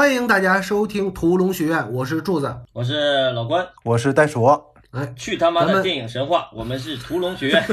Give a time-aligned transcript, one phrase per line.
[0.00, 2.56] 欢迎大家收听屠龙学院，我是柱子。
[2.72, 4.46] 我是老关，我是袋鼠，
[4.92, 7.62] 哎，去他妈的电影神话，我们是屠龙学院。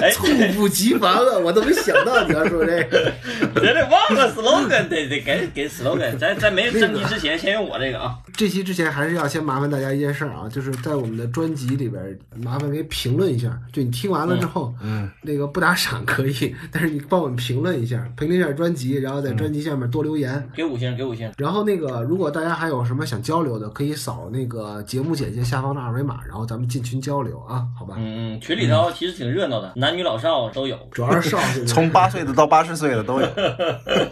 [0.00, 1.38] 哎，猝不及防啊！
[1.38, 3.12] 我都没想到你要说这个。
[3.54, 8.16] 我这忘了 slogan，得得给给 slogan，咱咱没升级之前，先用我这个啊。
[8.34, 13.58] 这期之前还是要先麻烦大家一件事儿啊，就是在我们的专辑里边，麻烦给评论一下。
[13.72, 20.48] 就你听完了之后，嗯，那个不打赏可以， 但是你帮我们评论一下，评论一下专辑，然后在专辑下面多留言。
[20.54, 21.30] 给五星，给五星。
[21.36, 27.94] 然后那个，如果大家还有什么想交流的，可以扫那个节目简介下方的二维码，然后咱们进群交流啊，好吧？
[27.98, 30.78] 嗯嗯，群里头其实挺热闹的，男女老少都有。
[30.90, 33.28] 主要是少 从八岁的到八十岁的都有。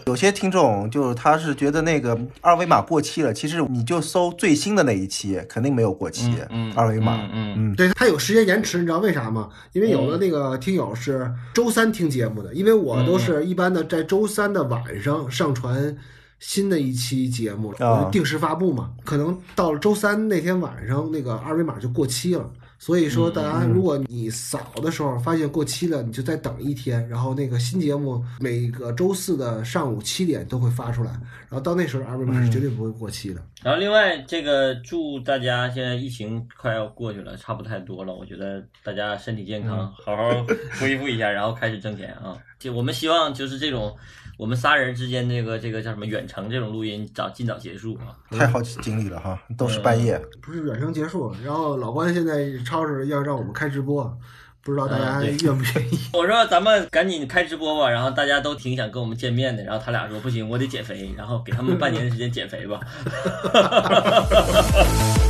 [0.05, 6.33] 有些听众就是他是觉得那个二维码过期了，其实你就搜最新的那一期，肯定没有过期。
[6.49, 9.49] 嗯，二维码，嗯嗯嗯，对，它有时间延迟，你知道为啥吗？
[9.73, 15.95] 因为有的那个听友是周三听节目的，因为我都是一般的在周三的晚上上传
[16.39, 22.49] 新的一期节目，啊定时发布嘛，可能到了周三那天晚上，那个二维码就过期了。
[22.81, 33.43] 所以说，大家如果你扫的时候发现过期了，你就再等一天，然后那个新节目每个周四的上午七点都会发出来，然后到那时候二维码是绝对不会过期的。
[33.61, 40.45] 然后另外这个祝大家现在疫情快要过去了，差不太多了，我觉得大家身体健康，好好
[40.79, 42.37] 恢复一下，然后开始挣钱啊。
[42.57, 43.93] 就我们希望就是这种
[44.39, 48.15] 我们仨人之间这个这个叫什么远程这种录音早尽早结束啊。
[48.31, 50.17] 太耗精力了哈，都是半夜。
[50.41, 54.17] 不是远程结束，然后老关现在超市要让我们开直播，
[54.63, 55.99] 不知道大家愿不愿意？
[56.13, 62.79] 我说咱们赶紧开直播吧，然后大家都挺想跟我们见面的，然后他俩说不行，我得减肥，然后给他们半年的时间减肥吧。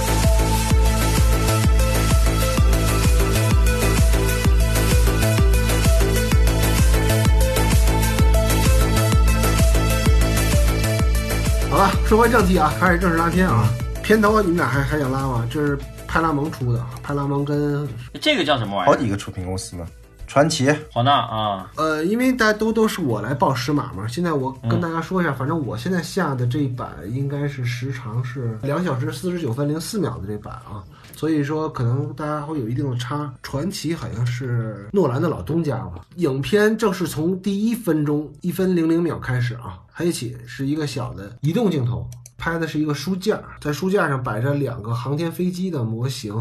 [12.10, 13.68] 说回正题啊，开始正式拉片啊。
[14.02, 15.46] 片头你们俩还还想拉吗？
[15.48, 17.88] 这是派拉蒙出的，派拉蒙跟
[18.20, 18.92] 这个叫什么玩意儿？
[18.92, 19.86] 好几个出品公司呢，
[20.26, 24.08] 传奇，华纳啊，呃，因为大家都都是我来报时码嘛。
[24.08, 30.82] 现在我跟大家说一下，反正我现在下的这一版应该是时长是两小时四十九分零四秒的这版啊，
[31.20, 33.30] 所以说可能大家会有一定的差。
[33.42, 36.00] 传奇好像是诺兰的老东家吧。
[36.16, 46.34] 影片正是从第一分钟一分零零秒开始啊，黑起是一个小的移动镜头，拍的是一个书架，在书架上摆着两个航天飞机的模型。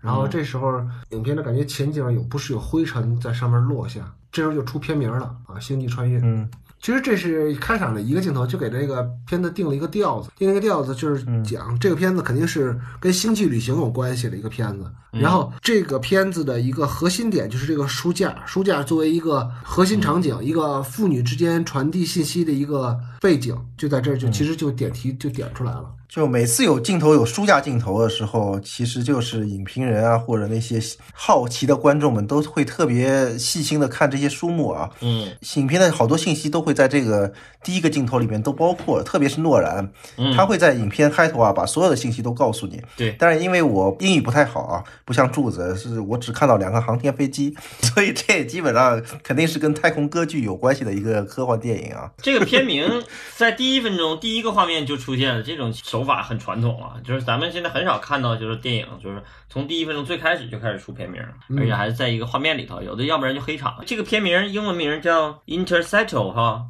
[0.00, 0.80] 然后这时候，
[1.10, 6.18] 影片的感觉前景有不是有灰尘在上面落下，这时候就出片名了啊，《星际穿越》。
[6.24, 6.48] 嗯，
[6.82, 14.90] 其实这是开场的一个镜头，就给这个片子定了一个调子，定了一个调子就是讲这个片子肯定是跟星际旅行有关系的一个片子。
[15.12, 25.88] 然后这个片子的一个核心点就是这个书架，书架作为一个核心场景，一个父女之间传递信息的一个背景，就在这儿就其实就点题就点出来了。
[26.12, 30.78] 就每次有镜头有书架镜头的时候，其实就是影评人啊，或者那些
[31.14, 34.90] 好奇的观众们都会特别细心的看这些书目啊。
[35.00, 37.32] 嗯影片的好多信息都会在这个
[37.64, 42.78] 第一个镜头里面都包括，特别是诺兰，嗯，他会在影片开头啊把所有的信息都告诉你。
[42.94, 47.56] 对但是因为我英语不太好啊，不像柱子，是我只看到两个航天飞机，
[47.94, 52.10] 所以这基本上肯定是跟太空歌剧有关系的一个科幻电影啊。
[52.18, 53.02] 这个片名
[53.34, 61.22] 在第一分钟第一个画面就出现了，这种手法很传统啊，就是咱们现在很少看到，就是电影就是从第一分钟最开始就开始出片名，
[61.56, 63.82] 而且还是在一个画面里头，有的要不然就黑场。
[63.86, 66.66] 这个片名英文名叫 Interceptor 哈，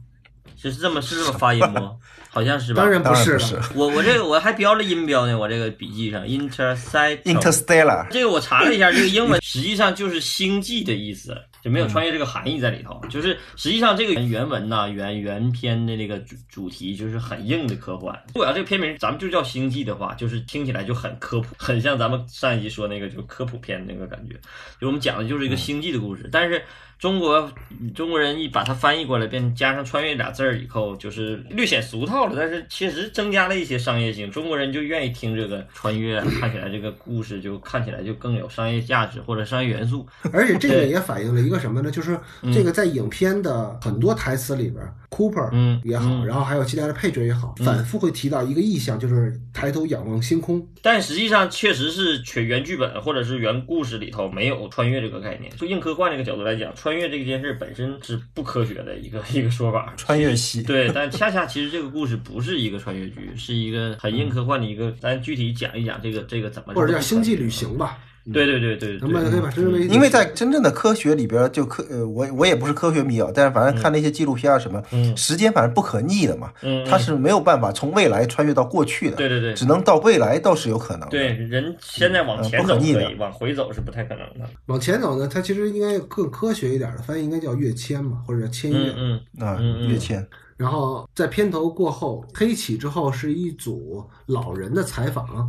[0.56, 1.97] 是这么是这么发音不？
[2.30, 2.80] 好像是吧？
[2.82, 3.38] 当然不是
[3.75, 6.26] 我我这个我还标了音标呢，我这个笔记上。
[6.26, 12.98] Interstellar，这个我查了一下，这个英文实际上就是星际的意思，就没有穿越这个含义在里头。
[13.10, 18.19] 就是实际上这个原文呐、原原片的那个主主题就是很硬的科幻。
[18.28, 24.34] 如果要这个片名咱们就叫星际的话，就是听起来就很科普，很像咱们上一集说那个就科普片那个感觉。
[24.80, 26.62] 就我们讲的就是一个星际的故事，但是
[27.02, 27.50] 中国
[27.96, 34.30] 中国人一把它翻译过来，变加上“穿越”俩字儿以后，就是略显俗套了，但是其实增加了一些商业性。
[34.30, 40.06] 中国人就愿意听这个穿越，看起来这个故事就看起来就更有商业价值或者商业元素。
[40.32, 41.91] 而且这个也反映了一个什么呢？
[41.91, 42.16] 就是
[42.54, 44.80] 这个在影片的很多台词里边
[45.12, 50.66] ，Cooper 嗯也好，嗯然后还有其他的配角也好，反复会提到一个意象，就是抬头仰望星空。
[50.80, 55.54] 但实际上确实是全原剧本或者是原故事里头没有穿越这个概念。
[55.56, 59.92] 就硬科幻这个角度来讲，穿越这件事本身是不科学的一个 一个说法。
[59.97, 60.62] 穿越系。
[60.64, 64.91] 对，但恰恰其实这个故事不是一个穿越剧，是一个很硬科幻的一个。
[65.00, 67.98] 咱具体讲一讲这个这个怎么或者叫星际旅行吧。
[68.30, 75.16] 对对对对对咱们可以把真人为因为在真正的科学里边，就科呃，我我也不是科学迷啊，但是反正看那些纪录片啊什么，嗯。
[75.16, 79.54] 时间反正不可逆的嘛，嗯，它是没有办法从未来穿越到过去的，对对对。
[79.54, 81.09] 只能到未来倒是有可能。
[81.09, 84.48] 对人现在往前嗯不可逆的走可以，往回走是不太可能的。
[84.66, 88.92] 往前走呢，它其实应该更科学一点的翻译应该叫跃迁嘛，或者叫迁跃。
[88.97, 89.47] 嗯嗯。
[89.47, 89.59] 啊
[89.89, 90.27] 跃迁，
[90.57, 95.48] 然后在片头过后，黑起之后是一组老人的采访，嗯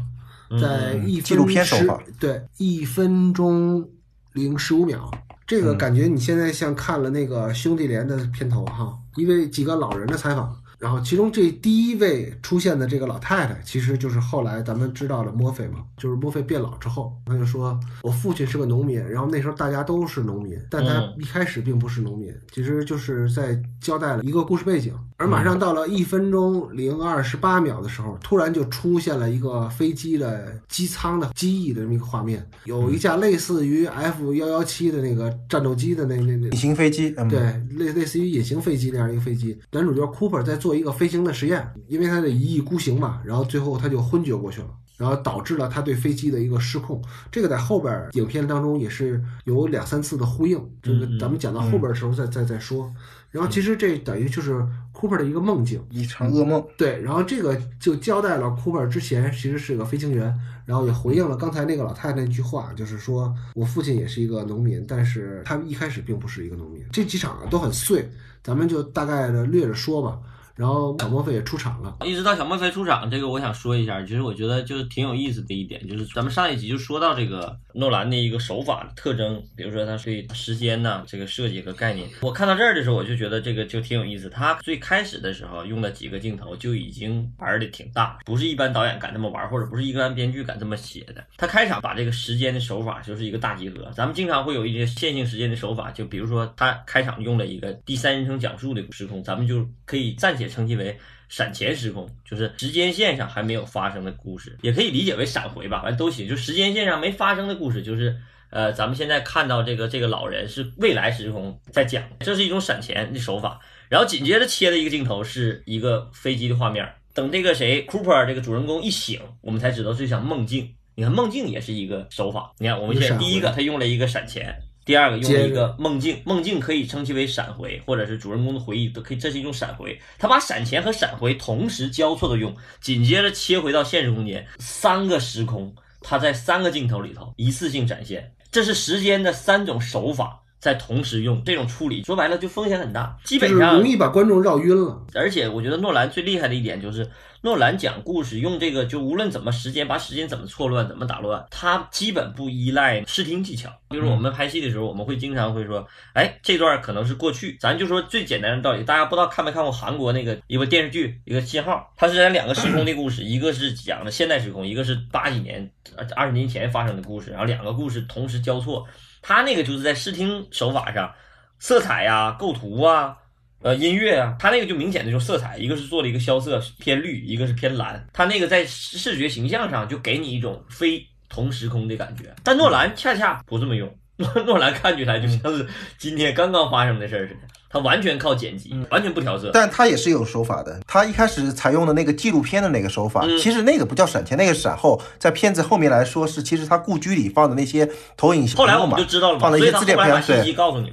[0.60, 3.88] 在一分纪录片手十法对一分钟
[4.34, 5.10] 零十五秒，
[5.46, 10.56] 这个感觉你现在像看了那个兄弟连的片头哈，因为几个老人的采访。
[10.80, 24.94] 然后，其中这第一位出现的这个老太太，其实就是后来咱们知道了墨菲嘛，就是墨菲变老之后，他就说我父亲是个农民，然后那时候大家都是农民，但他嗯一开始并不是农民，其实就是在交代了一个故事背景。
[25.18, 37.39] 而马上到了一分钟零二十八秒的时候，突然就出现了一个飞机的机舱的机翼的这么一个画面，有一架类似于 F 幺幺七的那个战斗机的那那那隐形飞机，嗯，对，
[37.77, 44.68] 类类似于隐形飞机那样一个飞机，男主角 Cooper 在做一个飞行的实验，因为他的一意孤行嘛，然后最后他就昏厥过去了。
[45.04, 52.90] 然后导致了他对飞机的一个失控，这个在后边影片当中也是有两三次的呼应，这个咱们讲到后边的时候再再再说。
[53.32, 56.66] 然后其实这等于就是 Cooper 的一个梦境，一场噩梦。
[56.78, 60.34] 对，然后这个就交代了 Cooper 之前其实是个飞行员，
[60.66, 66.82] 然后也回应了刚才那个老太太那句话，就是说我父亲也是一个农民，但是他一开始并不是一个农民。
[66.94, 68.10] 这几场啊都很碎，
[68.42, 70.18] 咱们就大概的略着说吧。
[70.56, 82.08] 然后小莫菲也出场了，一直到小莫菲出场，这个我想说一下，其实我觉得就是挺有意思的一点，就是咱们上一集就说到这个诺兰的一个手法特征，比如说他对时间呐、这个设计和概念。
[82.22, 84.30] 我看到这儿的时候，我就觉得这个就挺有意思。
[84.30, 91.24] 他最开始的时候用了几个镜头就已经玩的挺大，不是一般导演敢这么玩，或者不是一般编剧敢这么写的。
[91.36, 100.98] 他开场把这个时间的手法就是一个大集合，咱们经常会有一些线性时间的手法，就比如说他开场用了一个第三人称讲述的时空，咱们就可以暂且称其为。
[101.30, 106.30] 闪前时空就是时间线上还没有发生的故事，也可以理解为闪回吧，反正都行。
[106.30, 108.16] 就时间线上没发生的故事，就是
[108.51, 113.60] 呃，咱们现在看到这个这个老人是未来时空在讲，这是一种闪前的手法。
[113.90, 120.75] 然后紧接着切的一个镜头是一个飞机的画面，等这个谁 Cooper 这个主人公一醒，我们才知道这像梦境。
[120.94, 124.56] 你看梦境也是一个手法，你看我们一个闪回现在第一个他用了一个闪前。
[124.85, 129.97] 第二个用了一个梦境，梦境可以称其为闪回，或者是主人公的回忆都可以，这是一种闪回。
[130.19, 145.06] 他把闪前和闪回同时交错的用，紧接着切回到现实空间，三个时空，他在三个镜头里头一次性展现，这是时间的三种手法在同时用，这种处理说白了就风险很大，基本上容易把观众绕晕了。
[145.13, 147.09] 而且我觉得诺兰最厉害的一点就是，
[147.45, 153.69] 诺兰讲故事用这个，就无论怎么时间，把时间怎么错乱，怎么打乱，他基本不依赖视听技巧。
[153.90, 165.69] 比如我们拍戏的时候，我们会经常会说，哎，这段可能是过去，咱就说最简单的道理，大家不知道看没看过韩国那个一部电视剧，一个信号，它是在两个时空的故事，一个是讲的现代时空，一个是八几年、
[166.16, 168.88] 二十年前发生的故事，然后两个故事同时交错。
[169.22, 171.13] 他那个就是在视听手法上，
[171.60, 173.18] 色彩呀、构图啊。
[173.63, 182.25] 呃，音乐啊，它那个就明显的就色彩，一个是做了一个萧瑟偏绿，一个是偏蓝，它那个在视觉形象上就给你一种非同时空的感觉。
[182.44, 185.65] 但诺兰恰恰不这么用，诺诺兰看起来就像是
[185.98, 187.39] 今天刚刚发生的事儿似的，
[187.74, 189.50] 他完全靠剪辑，完全不调色。
[189.52, 190.80] 但他也是有手法的。
[190.88, 200.24] 他一开始采用的那个纪录片的那个手法，嗯其实那个不叫闪前，那个闪后，在片子后面来说是，其实他故居里放的那些投影后来我屏幕嘛们就知道了嘛，放了一些自恋片，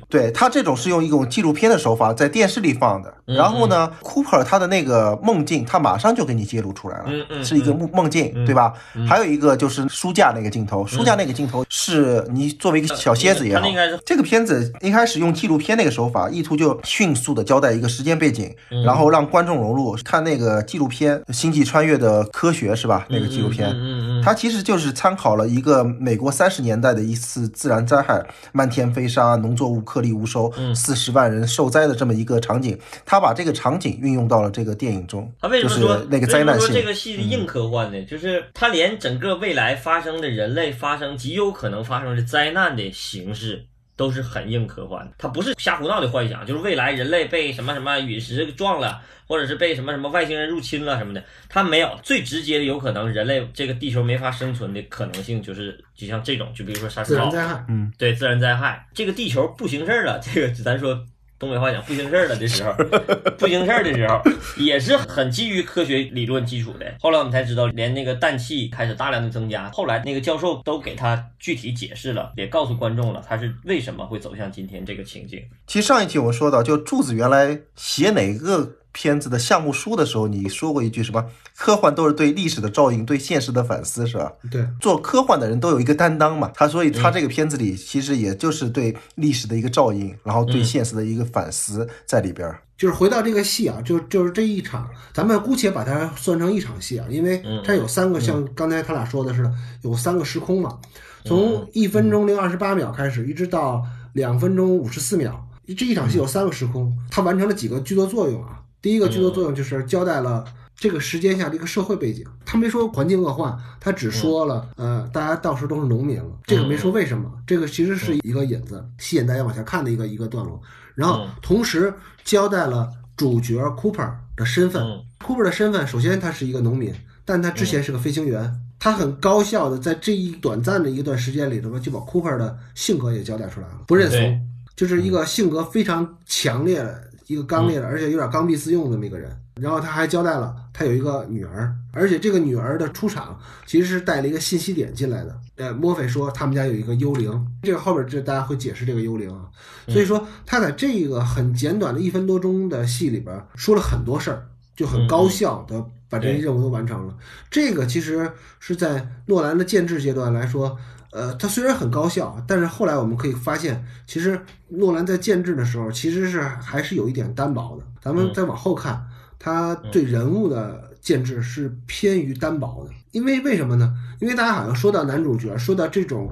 [0.08, 0.20] 对。
[0.20, 8.72] 对他这种是用一种纪录片的手法在电视里放的，嗯然后呢，Cooper 他的那个梦境，他马上就给你揭露出来了，嗯嗯是一个梦梦境，对吧？
[9.06, 13.66] 还有一个就是书架那个镜头，书架那个镜头是你作为一个小蝎子也好
[14.04, 19.96] 这个片子一开始用纪录片那个手法，意图就迅速的交代一个时间背景，然后让观众融入。
[20.04, 23.06] 看那个纪录片《星际穿越的科学》是吧？
[23.08, 28.22] 那个纪录片，嗯嗯嗯它其实就是参考了一个美国三十年代的一次自然灾害，
[28.52, 38.02] 漫天飞沙，农作物颗粒无收，嗯四十万人受灾的这么一个场景，他把这个场景运用到了这个电影中，他为什就是么说那个灾难性这个戏是硬科幻呢？
[38.04, 43.64] 就是他连整个未来发生的人类发生极有可能发生的灾难的形式。
[44.00, 52.00] 都是很硬科幻的，它不是瞎胡闹的幻想，就是未来人类被什么什么陨石撞了，或者是被什么什么外星人入侵了什么的，它没有。
[52.02, 57.66] 最直接的有可能人类这个地球没法生存的可能性，就是就像这种，就比如说沙尘暴，自然灾害，
[57.98, 61.04] 对自然灾害，这个地球不行事儿了，这个咱说
[61.40, 62.74] 东北话讲不兴事儿了的时候，
[63.38, 64.20] 不兴事儿的时候，
[64.58, 66.84] 也是很基于科学理论基础的。
[67.00, 75.42] 后来我们才知道，连那个氮气开始大量的增加，后来那个教授都给他具体解释了，也告诉观众了他是为什么会走向今天这个情景。
[75.66, 81.24] 其实上一期我们说到，就柱子原来写哪个片子的项目书的时候，你说过一句什么？
[81.56, 84.32] 科幻都是对历史的照应，对现实的反思，是吧？
[84.50, 86.50] 对，做科幻的人都有一个担当嘛。
[86.54, 92.62] 他所以他这个片子里其实也就是对历史的一个照应，然后对现实的一个反思在里边儿。
[92.78, 100.78] 就是回到这个戏啊，就就是这一场，咱们姑且把它算成一场戏啊，因为它有三个，像刚才他俩说的似的，有三个时空嘛，
[101.26, 108.62] 从一分钟零二十八秒开始，一直到两分钟五十四秒，这一场戏有三个时空，它完成了几个剧作作用啊。
[108.82, 110.44] 第一个剧作作用就是交代了
[110.74, 120.58] 这个时间下的一个社会背景，他没说环境恶化，他只说了呃，大家到时都是农民了，这个没说为什么，这个其实是一个引子，吸引大家往下看的一个一个段落。
[120.94, 121.92] 然后同时
[122.24, 124.82] 交代了主角 Cooper 的身份
[125.22, 126.94] ，Cooper 的身份首先他是一个农民，
[127.26, 137.09] 但他之前是个飞行员，他很高效的在这一短暂的一段时间里头呢，就把 Cooper 的性格也交代出来了，不认怂，就是一个性格非常强烈的。
[137.30, 139.30] 一个刚烈的，而且有点刚愎自用的那么一个人。
[139.54, 145.38] 然后他还交代了，他有一个女儿，而且这个女儿的出场其实是带了一个信息点进来的。
[145.54, 149.46] 呃，墨菲说他们家有一个幽灵，这个后边这大家会解释这个幽灵啊。
[149.86, 157.14] 所以说他在这个很简短的一分多钟的戏里边说了很多事儿，就很高效的把这些任务都完成了。
[157.48, 160.76] 这个其实是在诺兰的建制阶段来说。
[161.12, 167.84] 呃，它虽然很高效，但是后来我们可以发现，其实诺兰在建制的时候，其实是还是有一点单薄的。
[168.00, 169.04] 咱们再往后看，
[169.38, 172.94] 他对人物的建制是偏于单薄的。
[173.10, 173.92] 因为为什么呢？
[174.20, 176.30] 因为大家好像说到男主角，说到这种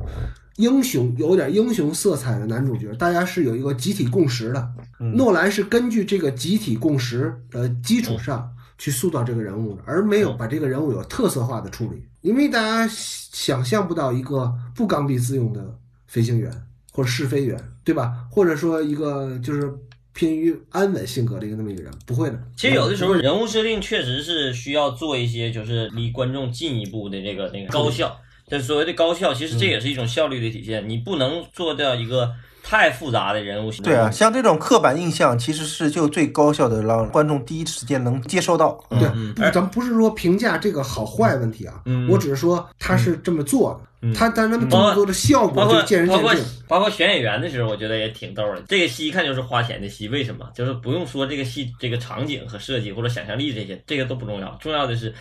[0.57, 4.69] 英雄有点英雄色彩的男主角，大家是有一个集体共识的。
[4.99, 12.03] 诺兰是根据这个集体共识的基础上去塑造这个人物的，而没有把这个人物有特色化的处理。
[12.21, 16.51] 因为大家想象不到一个不刚愎自用的飞行员
[16.93, 18.25] 或者试飞员，对吧？
[18.31, 19.73] 或者说一个就是
[20.13, 22.43] 偏于安稳性格的一个那么一个人，不会的。
[22.57, 28.17] 其实有的时候人物设定确实是需要做一些，就是离观众近一步的这个那个高效。
[28.47, 30.89] 这所谓的高效，其实这也是一种效率的体现。
[30.89, 32.33] 你不能做到一个。
[32.71, 38.79] 太复杂的人物形象对啊，像这种刻板印象，其实是就最高效的，让观众第一时间能接收到。
[38.91, 46.45] 对，咱们不是说评价这个好坏问题啊，我只是说他是这么做的，他但他们这么做的效果就见仁见智。
[46.69, 48.63] 包括选演员的时候，我觉得也挺逗的。
[48.69, 50.51] 这个戏一看就是花钱的戏，为什么？
[50.55, 55.15] 就是不用说这个戏这个场景和设计或者想象力这些，这个都不重要，重要的是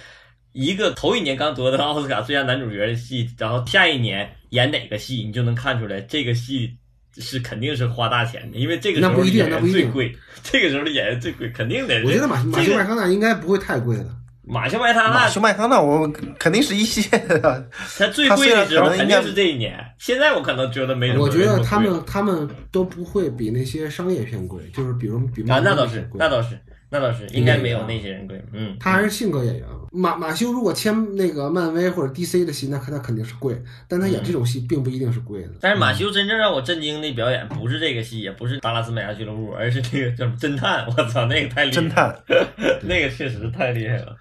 [0.51, 6.75] 一个头一年刚夺得奥斯卡最佳男主角的戏，然后下一年演哪个戏，你就能看出来这个戏。
[7.19, 12.03] 是肯定是花大钱的，因为这个时候演员最贵，这个时候的演员最贵，肯定得。
[12.03, 14.05] 我觉得马马修麦康纳应该不会太贵的。
[14.43, 16.07] 马修麦康纳，马修麦康纳，我
[16.39, 17.69] 肯定是一线的。
[17.97, 21.23] 他最贵的时候肯定是这一年，现在我可能觉得没什么。
[21.23, 26.57] 我觉得他们他们都不会比那些商业片贵，就是比如比那那倒是那倒是。
[26.89, 28.41] 那倒是，应该没有那些人贵。
[28.53, 29.67] 嗯，他还是性格演员。
[29.97, 33.59] 马马修如果签那个漫威或者 DC 的戏，那他肯定是贵。
[33.87, 35.49] 但他演这种戏并不一定是贵的。
[35.59, 40.85] 但是马修真正让我震惊的表演，不是这个戏，也不是《达拉斯买家俱乐部》，而是那个叫侦探。
[40.87, 41.81] 我操，那个太厉害！
[41.81, 42.15] 侦探，
[42.83, 44.15] 那个确实太厉害了。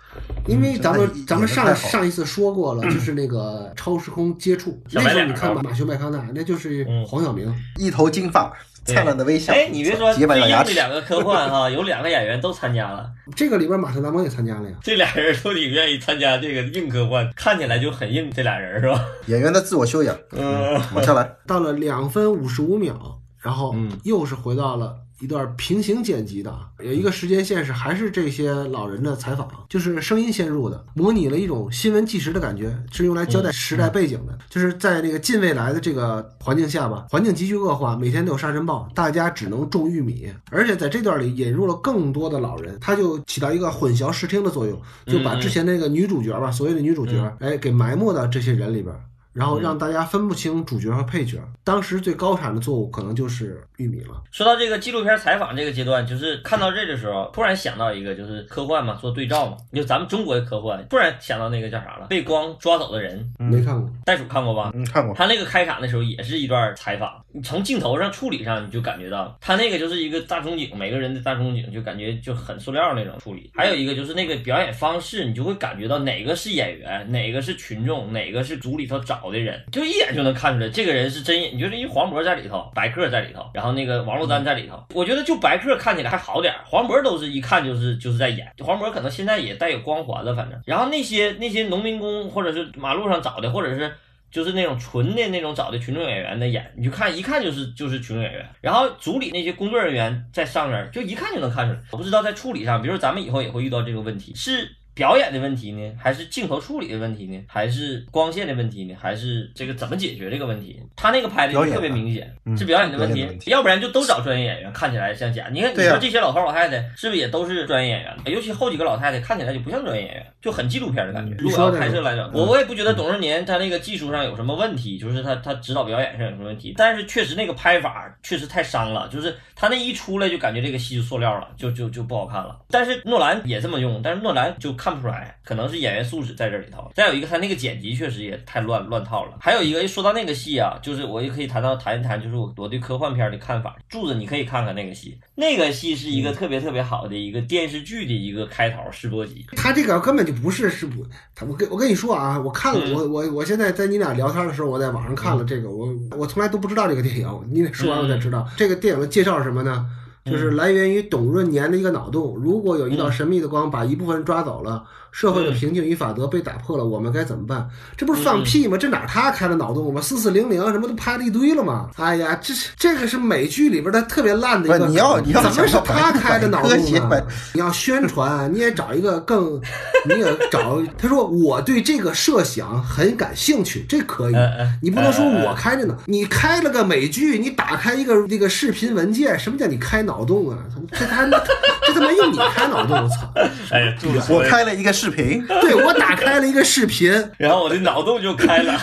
[0.47, 4.83] 因为咱们咱们上上一次说过了， 就是那个超时空接触。
[4.93, 8.53] 那时候你看马修麦康纳，那就是黄晓明，一头金发。
[8.87, 9.53] 灿烂的微笑。
[9.53, 13.11] 哎，你别说，最硬的两个科幻哈，有两个演员都参加了。
[13.35, 14.77] 这个里边马特·达蒙也参加了呀。
[14.83, 18.31] 这俩人都挺愿意参加这个硬科幻，看起来就很硬。
[18.31, 19.05] 这俩人是吧？
[19.27, 20.17] 演员的自我修养。
[20.33, 21.29] 嗯，往下来。
[21.47, 23.75] 到了两分五十五秒，然后
[24.05, 24.95] 又是回到了。
[25.21, 34.39] 一段平行剪辑的，有一个时间线是还是这些老人的采访，就是声音先入的，模拟了一种新闻纪实的感觉，是用来交代时代背景的。
[34.51, 48.95] 就是在那个近未来的这个环境下吧，环境急剧恶化，每天都有沙尘暴，大家只能种玉米，而且在这段里引入了更多的老人，他就起到一个混淆视听的作用，就把之前那个女主角吧，所谓的女主角，哎，给埋没到这些人里边。
[49.37, 51.39] 然后让大家分不清主角和配角。
[51.63, 54.23] 当时最高产的作物可能就是玉米了。
[54.31, 59.57] 说到这个纪录片采访这个阶段，就是看到这的时候，突然想到一个，就是科幻嘛，做对照嘛。
[59.75, 62.07] 就咱们中国的科幻，突然想到那个叫啥了？
[62.07, 63.91] 被光抓走的人，没看过。
[64.07, 64.71] 袋鼠看过吧？
[64.75, 65.15] 嗯，看过。
[65.15, 73.51] 他那个开场的时候也是一段采访，你从镜头上处理上，你就感觉到他那个就是一个大中景，每个人的大中景就感觉就很塑料那种处理。
[73.55, 81.55] 还有一个就是那个表演方式，你就会感觉到哪个是演员，哪个是群众，哪个是组里头找的人，就一眼就能看出来这个人是真演。
[81.55, 88.51] 你就是因为黄渤在里头，白客在里头，然后那个王珞丹在里头，我觉得就白客看起来还好点，黄渤都是一看就是就是在演。
[88.61, 90.59] 黄渤可能现在也带有光环了，反正。
[90.65, 93.93] 然后那些那些农民工或者是马路上找的，或者是。
[94.31, 98.47] 就是那种纯的那种找的群众演员的演，你就看一看就是就是群众演员。
[98.61, 101.81] 然后组里那些工作人员在上面，就一看就能看出来。
[101.91, 110.83] 我不知道在处理上，比如说咱们以后也会遇到这个问题，是表演的问题呢，还是镜头处理的问题呢，还是光线的问题呢，还是这个怎么解决这个问题？
[110.97, 115.49] 他那个拍的就特别明显，是表演的问题，要不然就都找专业演员，看起来像假。
[115.53, 118.17] 你看，你说这些老头老太太是不是也都是专业演员？
[118.25, 121.35] 尤其后几个老太太看起来就不像专业演员，就很纪录片的感觉。
[121.39, 126.73] 如果要拍摄来讲，我我也不觉得董润年他那个技术上有什么问题，就是他他指导表演上有什么问题。
[126.79, 132.59] 但是确实那个拍法确实太伤了，就是他那一出来就感觉这个戏就塑料了，就就就不好看了。
[132.71, 136.91] 但是诺兰也这么用，但是诺兰就看不出来，可能是演员素质在这里头。
[136.95, 139.39] 再有一个，他那个剪辑确实也太乱乱套了。
[139.41, 143.77] 还有一个，一说到那个戏啊，就是我也可以谈到谈一谈，就是我我对科幻片的看法。
[143.89, 149.47] 柱子，你可以看看那个戏，那个戏是一个特别特别好的一个电视剧的一个开头试播集。
[149.57, 158.47] 他这个根本就不是试播，他我跟我跟你说啊，我看了，我我我现在在你俩聊天的时候，我在网上看了这个，我我从来都不知道这个电影，你得说完我才知道。
[158.57, 159.87] 这个电影的介绍是什么呢？
[160.27, 164.85] 就是来源于董润年的一个脑洞，如果有一道神秘的光把一部分人抓走了。
[165.17, 167.67] 社会的平静与法则被打破了，我们该怎么办？
[167.97, 168.77] 这不是放屁吗？
[168.77, 169.99] 这哪他开的脑洞吗？
[169.99, 171.89] 四四零零什么都拍了一堆了吗？
[171.97, 174.87] 哎呀，这是这个是美剧里边的特别烂的一个。
[174.87, 177.27] 你要你要怎么是他开的脑洞呢？
[177.55, 179.59] 你要宣传，你也找一个更，
[180.05, 180.83] 你也找。
[180.99, 184.35] 他说我对这个设想很感兴趣，这可以。
[184.83, 190.59] 你不能说我开着呢，你开了个美剧，你打开一个那个视频文件，什么叫你开脑洞啊？
[190.93, 191.39] 这他妈
[191.87, 193.03] 这他妈用你开脑洞？
[193.03, 193.33] 我操！
[193.71, 193.95] 哎呀，
[194.29, 195.06] 我开了一个视。
[195.07, 198.81] 视频， 对我打开了一个视频，然后我的脑洞就开了。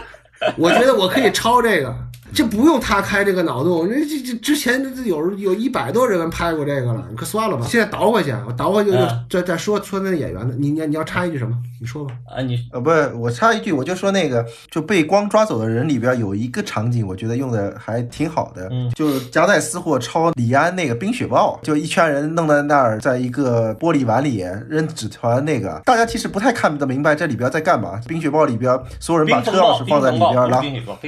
[0.56, 1.94] 我觉得我可以抄这个。
[2.34, 7.66] 这不用他开这个脑洞，这这这之前有有一百多人拍过这个了，你可算了吧。
[7.68, 8.90] 现在倒回去，我倒回去
[9.28, 10.54] 就再再说说那演员的。
[10.54, 11.56] 你你你要插一句什么？
[11.80, 12.14] 你说吧。
[12.26, 28.00] 啊，你呃不是我插一句，我就说那个就被光抓走的人里边有一个场景，我觉得用的还挺好的，就夹带私货抄李安那个冰雪暴，就一圈人弄在那儿，在一个玻璃碗里扔纸团那个，大家其实不太看得明白这里边在干嘛。
[28.08, 30.52] 冰雪暴里边所有人把车钥匙放在里边，然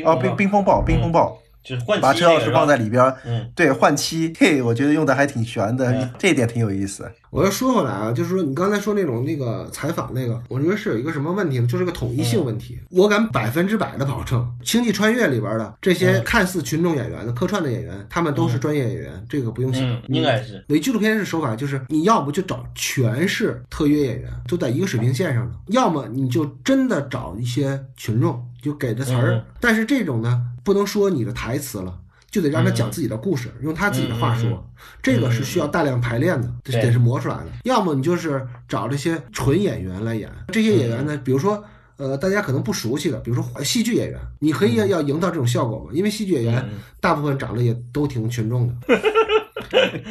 [0.05, 1.41] 后啊冰冰风暴冰风暴。
[1.65, 7.11] 就是换把车钥匙放在里边，嗯，对，换漆，嘿，我觉得用的还挺悬的，这一点挺有意思。
[7.31, 11.67] 我要说回来啊，就是说你刚才说那种那个采访那个，我觉得是有一个什么问题呢？
[11.67, 12.79] 就是个统一性问题。
[12.91, 19.83] 我敢百分之百的保证，《星际穿越》里边的这些看似群众演员的客串的演员，他们都是专业演员，这个不用想。
[20.09, 20.63] 应该是。
[20.69, 29.45] 伪纪录片是手法，就是你要不就找全是特约演员，都在一个水平线上的；要么你就真的找一些群众，就给的词儿。
[29.61, 30.43] 但是这种呢？
[30.65, 31.95] 不能说你的台词了，
[32.31, 34.67] 就得让他讲自己的故事，用他自己的话说。
[35.03, 37.47] 这个是需要大量排练的，得是磨出来的。
[37.65, 40.31] 要么你就是找这些纯演员来演。
[40.49, 41.63] 这些演员呢，比如说，
[41.99, 45.91] 呃，大家可能不熟悉的，比如说戏剧演员，你可以要营造这种效果嘛？
[45.93, 46.65] 因为戏剧演员
[46.99, 48.75] 大部分长得也都挺群众的。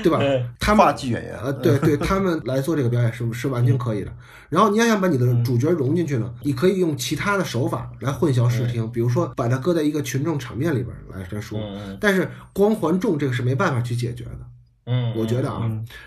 [0.03, 0.19] 对吧？
[0.59, 4.11] 他们话剧演员，呃，对对，他们来做这个表演是是完全可以的。
[4.49, 11.59] 然后你要想把你的主角融进去呢，你可以用其他的手法来混淆视听，比如说把它搁在一个群众场面里边来来说。
[11.99, 14.39] 但是光环重这个是没办法去解决的。
[14.85, 15.61] 嗯，我觉得啊。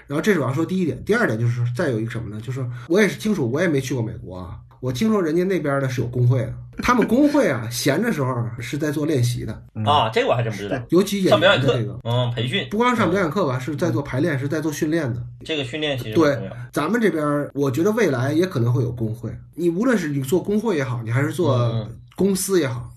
[0.06, 2.40] 然后这是我要说第一点，第二点就是再有一个什么呢？
[2.40, 4.58] 就是我也是清楚，我也没去过美国啊。
[4.80, 9.52] 我听说人家那边的是有工会的，他们工会啊，闲的时候是在做练习的
[9.84, 10.80] 啊，这个我还真不知道。
[10.90, 15.22] 尤其上表演课这个，嗯，培训不光上表演课吧，是在做排练，是在做训练的。
[15.44, 16.38] 这个训练其实对
[16.72, 19.30] 咱们这边，我觉得未来也可能会有工会。
[19.54, 22.90] 你无论是你做工会也好，你还是做公司也好，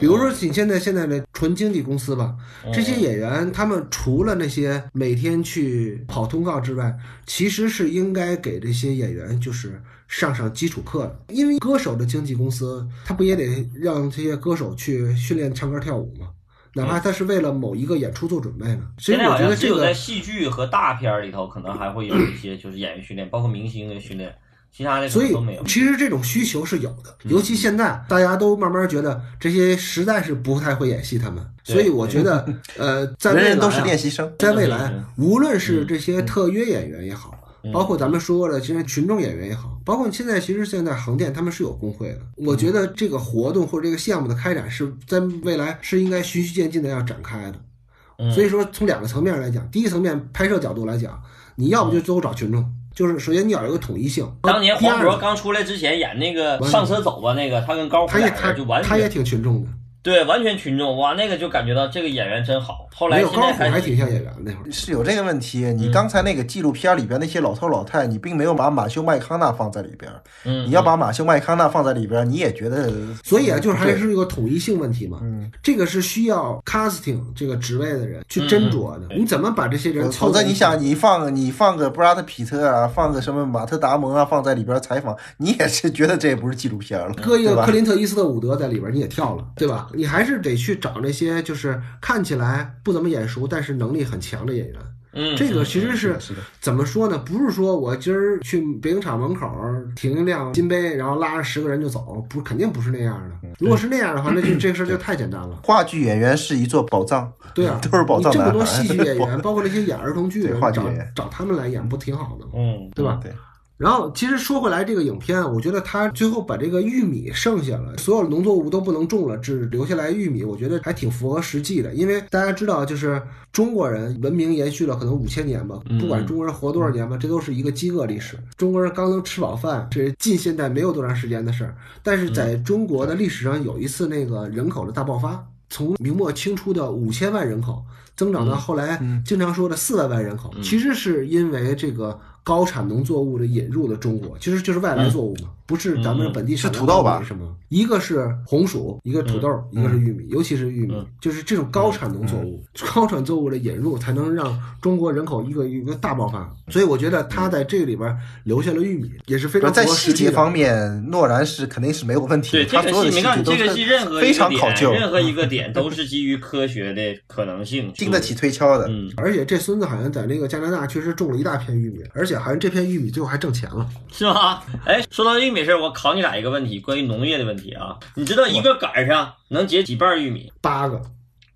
[0.00, 2.34] 比如说你现在现在的纯经纪公司吧，
[2.72, 9.80] 这些演员他们除了那些每天去跑通告之外，其实是应该给这些演员就是。
[10.08, 16.28] 上上基础课的，因为歌手的经纪公司，他不也得让这些歌手去训练唱歌跳舞吗？
[16.74, 18.86] 哪怕他是为了某一个演出做准备呢？
[18.98, 24.32] 所以我觉得这个在戏剧和大片里头，可能还会有一些就是演员训练，包括明星的训练，
[24.76, 25.64] 其他的所以都没有。
[25.64, 31.42] 其实这种需求是有的，尤其现在大家都慢慢觉得这些实在是不太会演戏，他们。
[31.64, 37.32] 所以我觉得， 呃，在未来，都是练习生，在未来，无论是这些特约演员也好。
[37.72, 42.20] 包括咱们说过的，其实群众演员也好，包括现在其实现在横店他们是有工会的。
[42.36, 48.30] 我觉得这个活动或者这个项目的开展是在未来是应该循序渐进的要展开的。
[48.32, 51.20] 所以说，从两个层面来讲，第一层面拍摄角度来讲，
[51.56, 52.64] 你要不就最后找群众。
[52.96, 54.26] 就是首先你要有一个统一性。
[54.40, 59.68] 当年黄渤刚出来之前演那个上车走吧那个，他跟高虎俩人就完全他也挺群众的。
[60.06, 62.86] 对，完全群众哇，那个就感觉到这个演员真好。
[62.94, 65.64] 后来有高虎还挺像演员那会儿是有这个问题。
[65.76, 70.08] 你刚才那个纪录片里边那些老头老太，你并没有把马修麦康纳放在里边。
[70.44, 72.88] 嗯，你要把马修麦康纳放在里边，你也觉得。
[73.24, 75.18] 所以啊，就是还是一个统一性问题嘛。
[75.22, 79.08] 嗯，这个是需要 casting 这个职位的人去斟酌的。
[79.12, 80.08] 你怎么把这些人？
[80.12, 87.12] 否则你想，你放你放个布拉德皮特啊，放个什么马特达蒙啊，放在里边采访，你也是觉得这也不是纪录片了。
[87.14, 89.88] 搁一个克林特伊斯特伍德在里边，你也跳了，对吧？
[89.96, 90.76] 你还是得去。
[90.76, 94.76] 找那些就是看起来不怎么眼熟，但是能力很强的演员。
[95.18, 96.14] 嗯，这个其实是
[96.60, 97.16] 怎么说呢？
[97.18, 99.50] 不是说我今儿去北影厂门口
[99.96, 103.48] 停一辆金杯，然后拉着十个人就走，不，肯定不是那样的。
[103.58, 105.58] 如果是那样的话，那就 这事儿就太简单了。
[105.64, 108.30] 话剧演员是一座宝藏， 对啊， 都是宝藏。
[108.30, 112.52] 这么多戏剧演员， 包括那些演儿童剧的，找找他们来演，不挺好的吗？
[112.54, 113.18] 嗯，对吧？
[113.22, 113.32] 对。
[113.78, 121.92] 然后，其实说回来，这个影片，我觉得他最后把这个玉米剩下了，所有的农作物都不能种了，只留下来玉米，我觉得还挺符合实际的。
[121.92, 123.20] 因为大家知道，就是
[123.52, 128.38] 中国人文明延续了可能五千年吧，不管中国人活多少年吧，这都是一个饥饿历史。
[128.56, 131.76] 中国人刚能吃饱饭，这是近现代没有多长时间的事儿。
[132.02, 137.84] 但是在中国的历史上，有一次那个人口的大爆发，从明末清初的五千万人口
[138.16, 142.18] 增长到后来经常说的四万万人口，其实是因为这个。
[142.46, 147.20] 高产农作物的引入了中国，其实就是外来作物嘛，不是咱们本地是土豆吧？
[147.26, 147.52] 什么？
[147.70, 152.62] 一个是红薯，一个土豆，一个是玉米，尤其是玉米，就是这种高产农作物，
[152.94, 156.48] 高产作物的引入才能让中国人口一个一个大爆发。
[156.68, 162.52] 所以我觉得他在这里边留下了玉米，也是非常在细节方面，诺然是肯定是没有问题。
[162.52, 168.86] 对这个戏，你看这个戏任何非常考究，任何一个点 都是基于科学的可能性，经得起推敲的。
[168.88, 172.35] 嗯，而且这孙子好像在那个加拿大确实种了一大片玉米，而且。
[172.38, 174.62] 好像这片玉米最后还挣钱了，是吗？
[174.84, 177.96] 哎，说到玉米事儿，我考你俩一个问题，关于农业的问题啊。
[178.14, 180.52] 你知道一个杆上能结几瓣玉米？
[180.60, 181.00] 八个。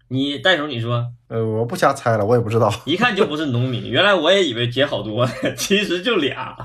[0.09, 1.07] 你袋鼠，你说？
[1.29, 2.73] 呃，我不瞎猜了，我也不知道。
[2.85, 3.89] 一看就不是农民。
[3.89, 6.57] 原来我也以为结好多，其实就俩。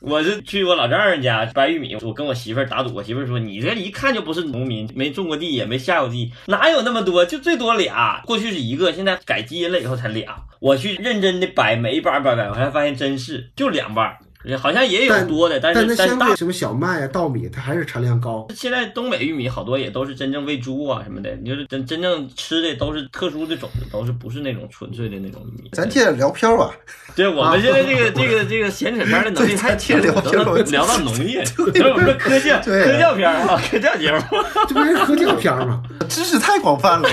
[0.00, 7.24] 我是去我老丈人家掰玉米，我跟我媳妇儿打赌，我媳妇儿说你这一看就不是农民，没种过地，也没下过地，哪有那么多？
[7.26, 8.22] 就最多俩。
[8.24, 10.34] 过去是一个，现在改基因了以后才俩。
[10.58, 14.16] 我去认真的掰每一瓣掰掰，我才发现真是就两瓣。
[14.58, 18.48] 好像也有多的，但是但大什么小麦啊、稻米，它还是产量高。
[18.54, 25.70] 现在东北玉米好多也都是真正喂猪啊什么的，你就是真真正吃的都是特殊的种子，都是不是那种纯粹的那种玉米。
[25.72, 26.72] 咱接着聊片儿吧。
[27.14, 34.20] 对，我们现在这个 这个这个闲扯片的能力太强，聊聊到农业，就是我科教科教片啊，科教节目，
[34.68, 35.82] 这不是科教片吗？
[36.08, 37.08] 知识太广泛了。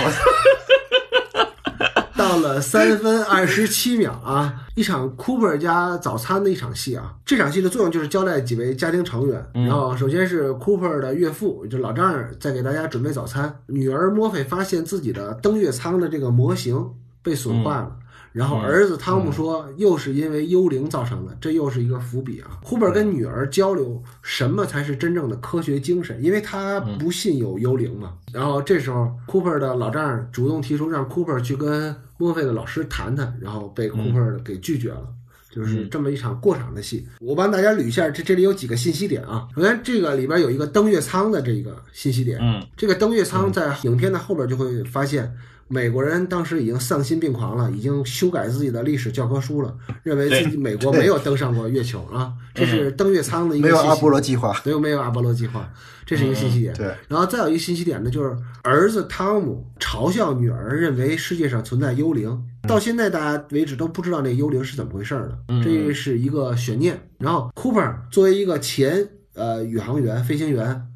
[2.17, 7.13] 到了三分二十七秒啊，一场 Cooper 家早餐的一场戏啊。
[7.23, 13.60] 这场戏的作用就是交代几位家庭成员，然后首先是 Cooper 的岳父，就老丈人，在给大家准备早餐。
[13.67, 16.89] 女儿墨菲发现自己的登月舱的这个模型
[17.21, 17.91] 被损坏了。
[18.34, 22.60] 然后儿子汤姆说，又是因为幽灵造成的，这又是一个伏笔啊。
[22.63, 28.13] 库珀跟女儿交流什么才是真正的科学精神，因为他不信有幽灵嘛。
[28.32, 35.08] 然后这时候，库珀的老丈人主动提出让库珀去跟墨菲的老师谈谈，然后被库珀给拒绝了。
[35.49, 37.08] 就是这么一场过场的戏。
[37.19, 39.47] 我帮大家捋一下，这这里有几个信息点啊。
[39.56, 42.38] 首先，这个里边有一个登月舱的这个信息点。
[42.41, 45.34] 嗯，这个登月舱在影片的后边就会发现。
[45.67, 55.69] 美国人当时已经丧心病狂了，已经修改自己的历史教科书了，认为自己美国没有登上过月球啊，这是登月舱的一个没有阿波罗计划，没有没有阿波罗计划，
[56.06, 56.73] 这是一个信息点。
[56.73, 66.97] 对，然后再有一个信息点呢，就是儿子汤姆嘲笑女儿，认为世界上存在幽灵，到现在大家为止都不知道那幽灵是怎么回事的，这是一个悬念。
[67.19, 70.88] 然后 Cooper 作为一个前呃宇航员、飞行员。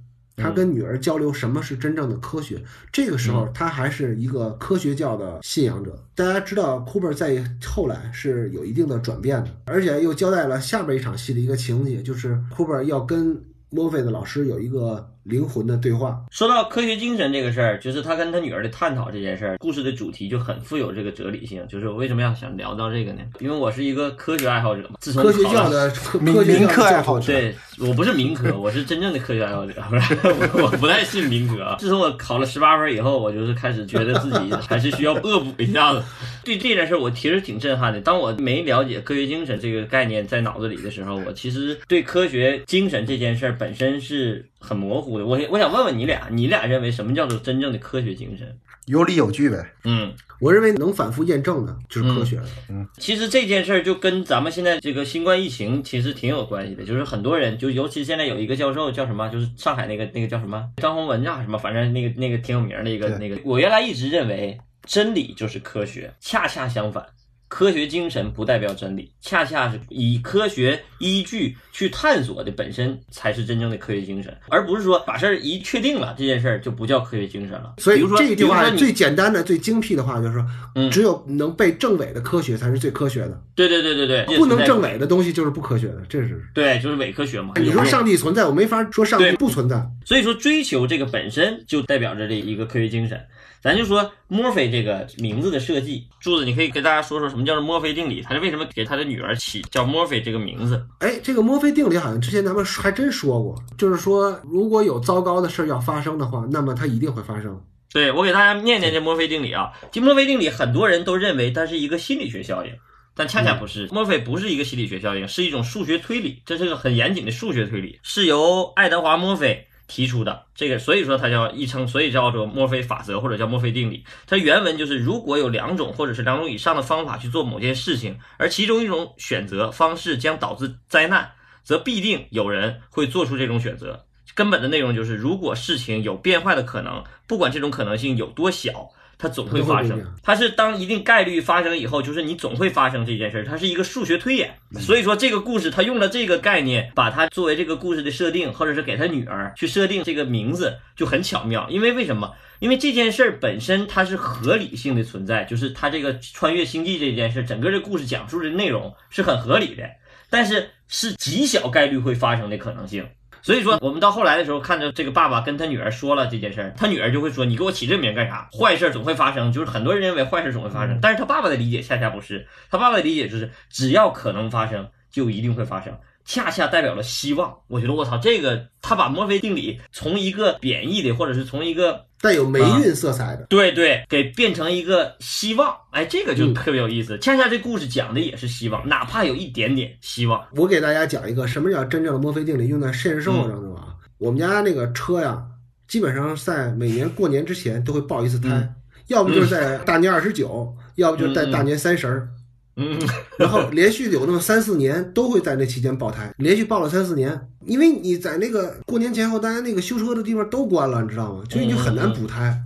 [0.42, 6.04] 他跟女儿交流什么是真正的科学，这个时候他还是一个科学教的信仰者。
[6.16, 16.20] 大家知道，Cooper 在后来是有一定的转变的，而且又交代了下边一场戏的一个情节，就是 Cooper 要跟墨菲的老师有一个灵魂的对话。
[16.32, 21.66] 说到科学精神这个事儿，就是他跟他女儿的探讨这件事儿，故事的主题就很富有这个哲理性。
[21.68, 23.22] 就是我为什么要想聊到这个呢？
[23.40, 24.96] 因为我是一个科学爱好者嘛。
[25.00, 31.76] 自从科学考了教的科民科学民科爱好者对我不是民科，我是真正的科学爱好者，不是我 我不太信民科啊。
[31.80, 36.04] 自从我考了十八分以后，我就是开始觉得自己还是需要恶补一下子。
[36.44, 38.02] 对这件事儿，我其实挺震撼的。
[38.02, 45.26] 当我没了解科学精神这个概念在脑子里的时候，我其实对科学精神这件事儿本身是很模糊的。
[45.26, 48.58] 我我想问问你俩，你俩认为什么叫做真正的科学精神？
[48.86, 49.74] 有理有据呗。
[49.84, 52.88] 嗯，我认为能反复验证的就是科学嗯。
[52.98, 63.38] 其实这件事儿就跟咱们现在这个新冠疫情其实挺有关系的，就是很多人，就尤其现在有一个教授叫什么，就是上海那个那个叫什么张宏文啊什么，反正那个那个挺有名儿的一个那个。
[63.44, 67.06] 我原来一直认为真理就是科学，恰恰相反。
[67.52, 77.74] 科学精神不代表真理，恰恰是以科学依据去探索的本身才是真正的科学精神，而不是说把事儿一确定了，这件事儿就不叫科学精神了。
[77.80, 86.42] 所以说，这句话最简单的、最精辟的话就是说，嗯只有能被证伪的科学才是最科学的，对对对对对，不能证伪的东西就是不科学的，这是。
[86.54, 87.54] 对，就是伪科学嘛。
[87.58, 89.86] 你说上帝存在，我没法说上帝不存在。
[90.06, 93.20] 所以说，追求这个本身就代表着这一个科学精神。
[93.62, 98.22] 咱就说墨菲这个名字的设计，柱子，你可以给大家说说什么叫做墨菲定理？
[98.22, 100.84] 他是为什么给他的女儿起叫墨菲这个名字？
[101.00, 107.62] 哎，这个墨菲定理好像之前咱们还真说过，就是说如果有糟糕的事儿要发生的话，那么它一定会发生。
[107.94, 109.72] 对我给大家念念这墨菲定理啊。
[109.92, 112.72] 这墨菲定理很多人都认为它是一个心理学效应，
[113.16, 113.88] 但恰恰不是。
[113.92, 119.68] 墨菲不是一个心理学效应，是一种数学推理，这是个很严谨的数学推理，是由爱德华墨菲。
[119.92, 124.06] 提出的这个，所以说它叫一称，所以叫做墨菲法则或者叫墨菲定理。
[124.26, 131.30] 它原文就是：如果有两种或者是两种以上的方法去做某件事情，而其中一种选择方式将导致灾难，
[131.66, 134.06] 则必定有人会做出这种选择。
[134.34, 138.90] 根本的内容就是，如果事情有变坏的可能，不管这种可能性有多小。
[139.22, 144.52] 它总会发生，它是当一定概率发生以后，就是你总会发生这件事儿，它是一个数学推演。
[144.80, 151.70] 所以说这个故事，它用了这个概念，把它作为这个故事的设定，或者是给他女儿去设定这个名字，就很巧妙。
[151.70, 152.34] 因为为什么？
[152.58, 159.84] 因为这件事儿本身它是合理性的存在，就是它这个穿越星际这件事，整个这故事讲述的内容是很合理的，
[160.32, 163.08] 但是是极小概率会发生的可能性。
[163.42, 168.48] 所以说，我们到后来的时候，看着这个爸爸跟他女儿说了这件事儿，他女儿就会说：“你给我起这名干啥？
[168.52, 175.98] 坏事总会发生。”就是很多人认为坏事总会发生，但是他爸爸的理解恰恰不是，他爸爸的理解就是只要可能发生，就一定会发生，
[176.32, 177.54] 恰恰代表了希望。
[177.68, 187.20] 我觉得我操，这个他把墨菲定理从一个贬义的，或者是从一个带有霉运色彩的，对对，给变成一个希望，哎，这个就特别有意思。
[187.20, 190.42] 恰恰这故事讲的也是希望，哪怕有一点点希望。
[190.56, 193.94] 我给大家讲一个什么叫真正的墨菲定理用在现实生活当中啊。
[194.18, 195.44] 我们家那个车呀，
[195.90, 198.74] 基本上在每年过年之前都会爆一次胎，嗯
[199.08, 202.30] 要不就是在大年二十九，要不就是在大年三十儿。
[202.78, 202.98] 嗯，
[203.38, 211.44] 然后连续有那么三四年都会在那期间爆胎，连续爆了三四年，因为你在那个过年前后，大家那个修车的地方都关了，你知道吗？
[211.50, 212.58] 所以你就很难补胎，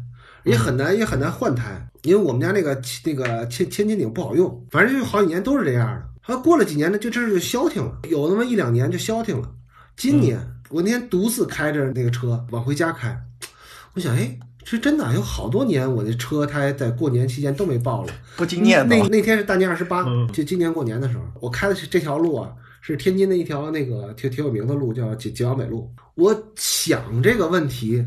[0.43, 6.05] 也很难也很难换胎，因为我们家那个那个千千斤顶不好用，反正就好几年都是这样的。
[6.21, 9.51] 后过了几年呢，就这事就消停了，有那么一两年就消停了。
[9.97, 10.39] 今年
[10.69, 13.19] 我那天独自开着那个车往回家开，
[13.95, 14.37] 我想，哎。
[14.65, 22.49] 是真的，有好多年我的车胎在过年期间都没爆了，不经验那那天是大年二十八嗯，就今年过年的时候，我开的是这条路啊，
[22.81, 25.89] 是天津的一条那个挺挺有名的路，叫九九阳北路。
[26.15, 28.03] 我想这个问题，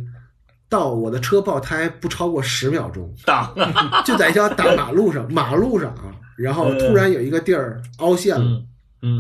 [0.69, 3.55] 到我的车爆胎不超过十秒钟，当
[4.05, 8.63] 就在一条大马路上，马路上啊，然后突然有一个地儿凹陷了。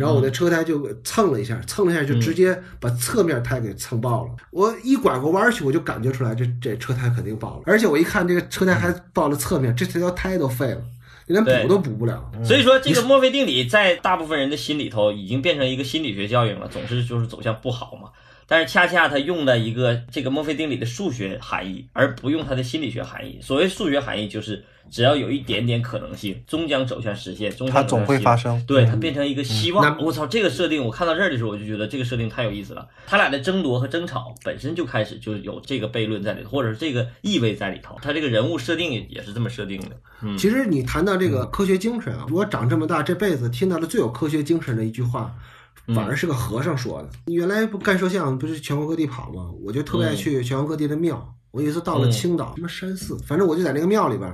[0.00, 4.30] 然后我的车胎就蹭了一下，蹭了一下就直接把侧面胎给蹭爆了。
[4.50, 7.62] 我一拐过弯去，我就感觉出来这这车胎肯定爆了。
[7.66, 10.82] 而且我一看这个车胎还爆了侧面，这条胎都废了，
[11.26, 12.30] 连补都补不了。
[12.44, 18.10] 所以说，这个墨菲定理在大部分人的心里头已经变成一个心理学效应了，总是就是走向不好嘛。
[18.48, 23.38] 但是恰恰他用了一个这个墨菲定理的数学含义，而不用它的心理学含义。
[23.42, 28.64] 所谓数学含义，就是只要有一点点可能性，终将走向实现，终将它总会发生。
[28.66, 29.84] 对，它变成一个希望。
[29.84, 32.88] 那我操，这个设定我看到这儿的时候，我就觉得这个设定太有意思了。
[33.06, 37.98] 他俩的争夺和争吵本身就开始就有这个悖论在里头，或者是这个意味在里头。
[38.00, 39.90] 他这个人物设定也也是这么设定的。
[40.22, 45.34] 嗯，其实你谈到这个科学精神啊，我长这么大这辈子听到的最有科学精神的一句话，
[45.94, 47.08] 反而是个和尚说的。
[47.26, 49.50] 你原来不干摄像，不是全国各地跑吗？
[49.62, 51.34] 我就特别爱去全国各地的庙。
[51.50, 54.32] 我有一次到了青岛什么山寺，反正我就在那个庙里边，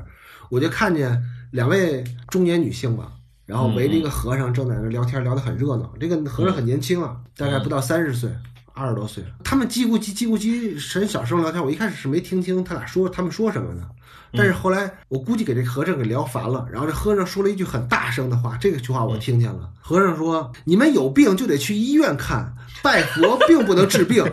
[0.51, 3.13] 我就看见两位中年女性吧，
[3.47, 5.93] 然后围着一个和尚正在那聊天，聊得很热闹。
[6.01, 8.31] 这个和尚很年轻啊，大概不到三十岁。
[8.77, 9.31] 二十多岁了。
[9.45, 13.89] 他们叽咕叽叽咕叽很小声聊天，我一开始是没听清他俩说他们说什么的。
[14.37, 19.71] 但是后来我估计给这和尚给聊烦了，然后这和尚说了一句很大声的话，这个句话我听见了。
[19.81, 24.25] 和尚说：“你们有病就得去医院看，拜佛并不能治病。”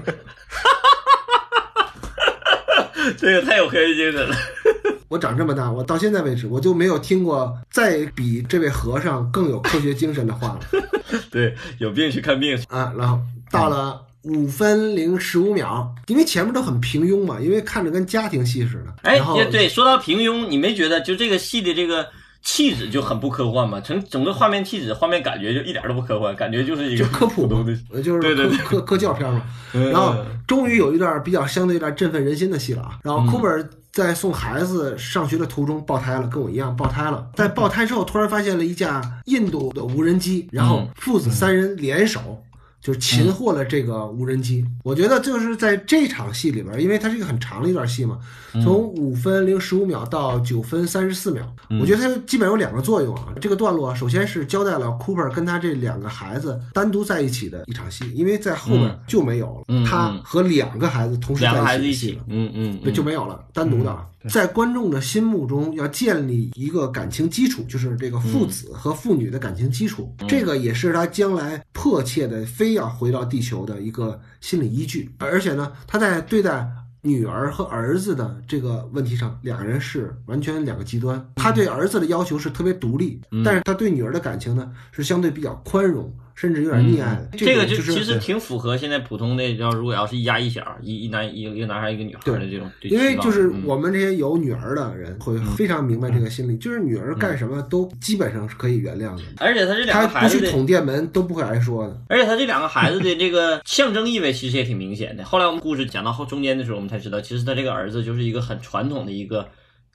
[3.18, 4.36] 这个太有科学精神了。
[5.10, 10.60] 我长这么大，我到现在为止，我就没有听过再比这位和尚更有科学精神的话了。
[11.30, 12.94] 对，有病去看病啊。
[12.98, 18.94] 然后到了五分零十五秒，因为前面都很平庸嘛，因为看着跟家庭戏似的。
[19.02, 22.08] 哎，后对，说到平庸，你没觉得就这个戏的这个
[22.42, 23.80] 气质就很不科幻吗？
[23.80, 29.42] 整整个画面气质、画面感觉就一点都不科幻，感觉就是一个科普的，就是对对科科教片嘛。
[29.74, 30.16] 然后
[30.48, 33.00] 终于有一段比较相对有点振奋人心的戏了啊。
[33.04, 33.70] 然后库本。
[33.92, 37.28] 在送孩子上学的途中爆胎了，跟我一样爆胎了。
[37.36, 42.42] 在爆胎之后，突然发现了一架印度的无人机，然后父子三人联手。
[42.82, 48.18] 就擒获了这个无人机，我觉得就是在这场戏里边，因为它是一个很长的一段戏嘛，
[48.64, 51.46] 从五分零十五秒到九分三十四秒，
[51.80, 53.28] 我觉得它基本有两个作用啊。
[53.40, 62.52] 这个段落首先是交代了 Cooper 跟他这两个孩子单独在一起的一场戏，因为在后面就没有了，他和两个孩子同时在一起的戏了，嗯
[62.84, 63.96] 嗯，就没有了，单独的。
[64.30, 75.10] 在观众的心目中要建立一个感情基础，就是这个父子和父女的感情基础，这个也是他将来迫切的非要回到地球的一个心理依据。
[75.20, 76.70] 而且呢，他在对待
[77.02, 81.26] 女儿和儿子的这个问题上，两人是完全两个极端。
[81.36, 86.14] 他对儿子的要求是特别独立，但是他对女儿的感情呢是相对比较宽容。
[86.36, 92.70] 甚至有点溺爱的，这个就其实挺符合现在普通的，要如果要是一家一小，一一男一一个男孩一个女孩的这种。
[92.84, 99.22] 因为就是我们这些有女儿的人会非常明白这个心理，就是女儿干什么都基本上是可以原谅的。
[99.38, 102.02] 而且他这两个孩子不去捅电门都不会挨说的。
[102.10, 105.24] 而且他这两个孩子的这个象征意味其实也挺明显的。
[105.24, 109.48] 后来我们故事讲到后中间的时候，我们才知道，其实他这个儿子就是一个很传统的一个。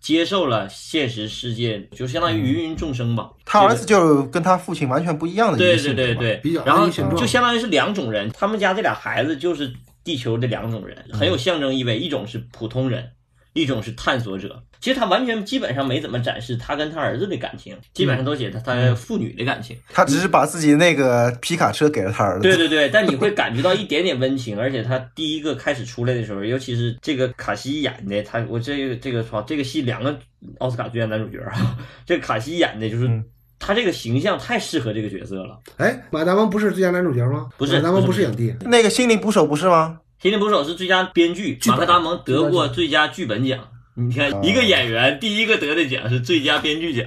[0.06, 3.28] 接受了现实世界，就相当于芸芸众生吧。
[3.44, 8.30] 他儿子就跟他父亲完全不一样的对对对对，比较然后就相当于是两种人。
[8.30, 9.72] 他们家这俩孩子就是
[10.04, 11.98] 地球的两种人，很有象征意味。
[11.98, 13.10] 一种是普通人。
[13.56, 19.76] 一种是探索者，其实他完全基本上没怎么展示他跟他儿子的感情，基本上都写他他父女的感情。
[19.92, 22.42] 他只是把自己那个皮卡车给了他儿子。
[22.42, 30.16] 对对对，但你会感觉到一点点温情，而且他第一个开始出来的时候，尤其是这个卡西演的，他我这个这个说这个戏两个
[30.58, 33.08] 奥斯卡最佳男主角啊，这卡西演的就是
[33.58, 35.58] 他这个形象太适合这个角色了。
[35.78, 37.48] 哎，马达蒙不是最佳男主角吗？
[37.56, 40.00] 不是，马达蒙不是影帝，那个心灵捕手不是吗？
[40.18, 43.68] 心灵捕手是最佳编剧，马克达蒙得过最佳剧本奖。
[43.98, 47.06] 你看，一个演员第一个得的奖是最佳编剧奖，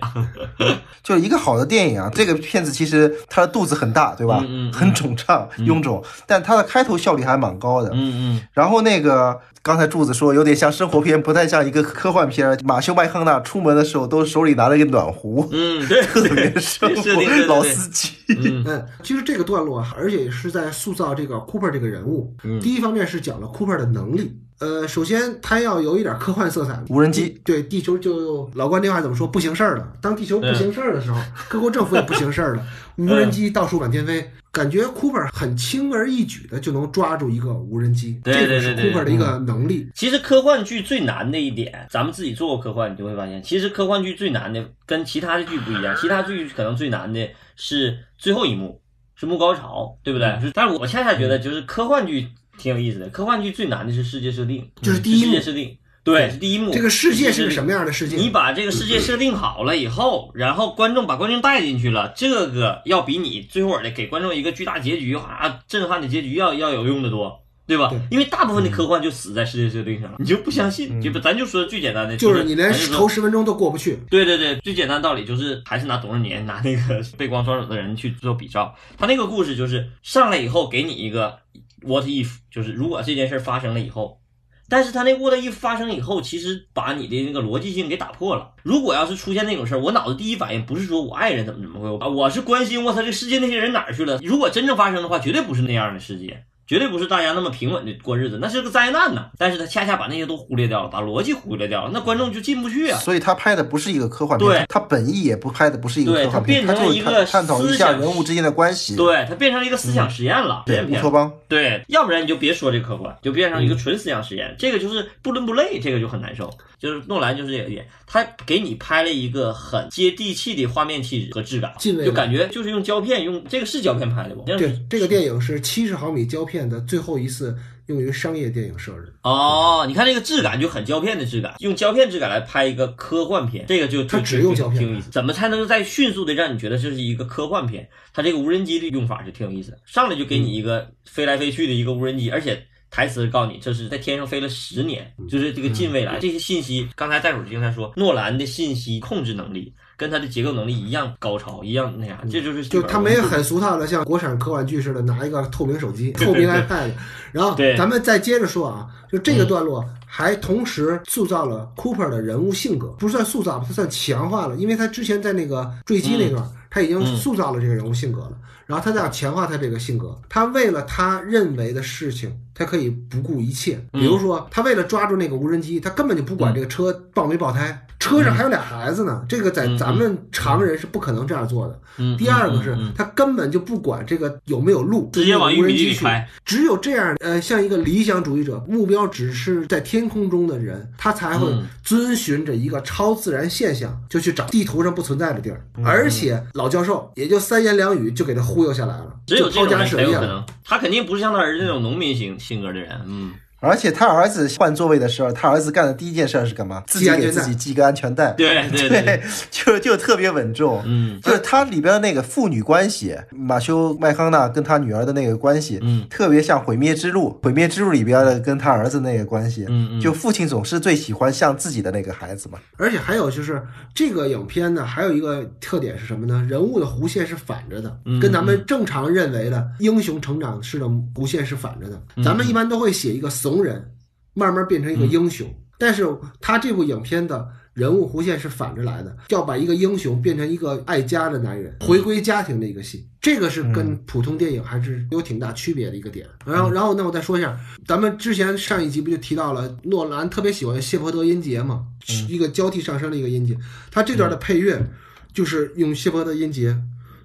[1.03, 2.09] 就一个好的电影啊。
[2.13, 4.39] 这个片子其实它的肚子很大，对吧？
[4.41, 7.91] 嗯嗯，很肿胀、臃肿，但它的开头效率还蛮高的。
[7.93, 8.41] 嗯嗯。
[8.53, 12.59] 然后那个刚才柱子说有点像生活片，不太像一个科幻片。
[12.65, 18.13] 马修麦康纳出门的时候都手里拿了一个暖壶，嗯，对， 特别生活老司机。
[18.29, 22.35] 嗯，其实这个段落，而且是在塑造这个 Cooper 这个人物。
[22.59, 24.39] 第一方面是讲了 Cooper 的能力。
[24.59, 26.77] 呃，首先它要有一点科幻色彩。
[26.89, 29.25] 无人机对地球就老关那话怎么说？
[29.27, 29.93] 不行事儿了。
[30.01, 32.67] 当地球不行事儿的时候，各国政府也不行事儿了。
[32.97, 38.19] 无人机到处满天飞，感觉 Cooper 很轻而易举的就能抓住一个无人机。
[38.25, 39.89] 这个是 Cooper 的一个能力。
[39.95, 45.95] 其实科幻剧最难的一点，咱们自己做过科幻，你就会发现，其实科幻剧最难的跟其他的剧不一样。
[45.95, 48.81] 其他剧可能最难的是最后一幕，
[49.15, 50.37] 是幕高潮，对不对？
[50.53, 52.27] 但是我恰恰觉得，就是科幻剧。
[52.59, 56.71] 挺有意思的，科幻剧最难的是世界设定，就是第一世界设定，对，是第一幕。
[56.71, 58.17] 这个世界是个什么样的世界？
[58.17, 67.91] 你把这个世界设定好了以后，然后观众把观众带进去了，这个要比你最后的给观众一个巨大结局啊，震撼的结局要要有用的多，对吧？
[68.09, 73.99] 因为大部分的科幻就死在世界设定上了，你就不相信，就不，咱就说最简单的，就是你连头十分钟都过不去。
[74.09, 81.37] 对对对，最简单的道理就是还是拿董润年拿那个 背光双手的人去做比照，他那个故事就是上来以后给你一个。
[81.81, 84.19] What if 就是如果这件事发生了以后，
[84.67, 88.51] 但是他那 What if 发生以后，其实把你的那个逻辑性给打破了。
[88.63, 94.19] 如果要是出现那种事儿，我脑子第一反应不是说我爱人怎么怎么会，我是关心我操这世界那些人哪儿去了。
[94.21, 96.45] 如果真正发生的话，绝对不是那样的世界。
[96.69, 99.31] 绝对不是大家那么平稳的过日子，那是个灾难呢。
[99.39, 102.99] 但是他恰恰把那些都忽略掉了，把逻辑忽略掉了，那观众就进不去啊。
[102.99, 108.95] 所以他拍的不是一个科幻片，对，他本意也不拍的不是一个科幻片，他变成一个探讨一下人物之间的关系。
[108.95, 111.33] 对他变成了一个思想实验了，对乌托邦。
[111.47, 116.53] 对，要不然你就别说这科幻，就变成一个纯思想实验，这个就是不伦不类，这个就很难受。
[116.79, 124.43] 就是诺兰就是这个点，他给你拍了一个很接地气的画面气质和质感，就感觉就是用胶片，用这个是胶片拍的不？
[124.43, 126.58] 对，这个电影是七十毫米胶片。
[126.59, 129.13] 片的最后一次用于商业电影摄制。
[129.23, 135.09] 哦，你看这个质感就很胶片的质感，用胶片质感来拍一个科幻片，这个就它只用胶片挺有意思。
[135.09, 137.87] 怎么才能再迅速的让你觉得这是一个科幻片？
[138.13, 142.61] 它这个无人机的用法是挺有意思的，上来就给你一个飞来飞去的一个无人机，而且。
[142.91, 146.89] 台词告诉你，这是在天上飞了十年，就是这个近未来这些信息。
[146.95, 156.91] 刚才袋鼠经常说，诺兰的信息控制能力跟他的结构能力一样高超，一样那啥，这就是就他没有很俗套的像国产科幻剧似的拿一个透明手机、透明 iPad。
[157.33, 168.31] 然后咱们再接着说啊，就这个段落还同时塑造了 Cooper 的人物性格，不算塑造，他算强化了，因为他之前在那个坠机那段，他已经塑造了这个人物性格了。
[168.65, 173.79] 然后他再要强化他这个性格，他为了他认为的事情，他可以不顾一切。
[173.91, 177.85] 比如说，他为了抓住那个无人机，他根本就不管这个车爆没爆胎。
[177.99, 181.77] 车上还有俩孩子呢，这个在咱们常人是不可能这样做的。
[182.17, 186.05] 第二个是他根本就不管这个有没有路，直接往无人机去。
[186.45, 195.61] 只有这样，呃，像一个理想主义者，目标只是在天空中的人，他才会遵循着一个超自然现象，就去找地图上不存在的地儿。
[195.83, 200.41] 而且老教授也就三言两语就给他忽悠下来了，只有这种人才有可能。
[200.63, 203.35] 他肯定不是像他儿子那种农民型性格的人，嗯。
[203.61, 206.83] 而且他儿子换座位的时候，他儿子干的第一件事是干嘛？
[206.87, 208.31] 自己给自己系个安全带。
[208.31, 210.81] 对对对，就就特别稳重。
[210.85, 217.29] 嗯，就是他里边的那个父女关系，马修麦康纳跟他女儿的那个关系，嗯，特别像《毁灭之路》。
[217.45, 222.59] 《毁灭之路》里边的跟他儿子那个关系，嗯嗯，就父亲总是最喜欢像自己的那个孩子嘛。
[222.77, 223.61] 而且还有就是
[223.93, 226.45] 这个影片呢，还有一个特点是什么呢？
[226.49, 232.01] 人物的弧线是反着的，跟咱们正常认为的英雄成长式的弧线是反着的。
[232.23, 233.29] 咱们一般都会写一个。
[233.49, 233.91] 怂人
[234.33, 236.05] 慢慢变成一个英雄，但是
[236.39, 246.27] 他这部影片的人物弧线是反着来的，要把一个英雄变成一个爱家的男人，回归家庭的一个戏，这个是跟普通电影还是有挺大区别的一个点。
[246.45, 251.85] 然后，然后那我再说一下，咱们之前上一集不就提到了诺兰特别喜欢谢泼德音节嘛，
[252.27, 253.57] 一个交替上升的一个音节，
[253.91, 254.85] 他这段的配乐
[255.33, 256.77] 就是用谢泼德音节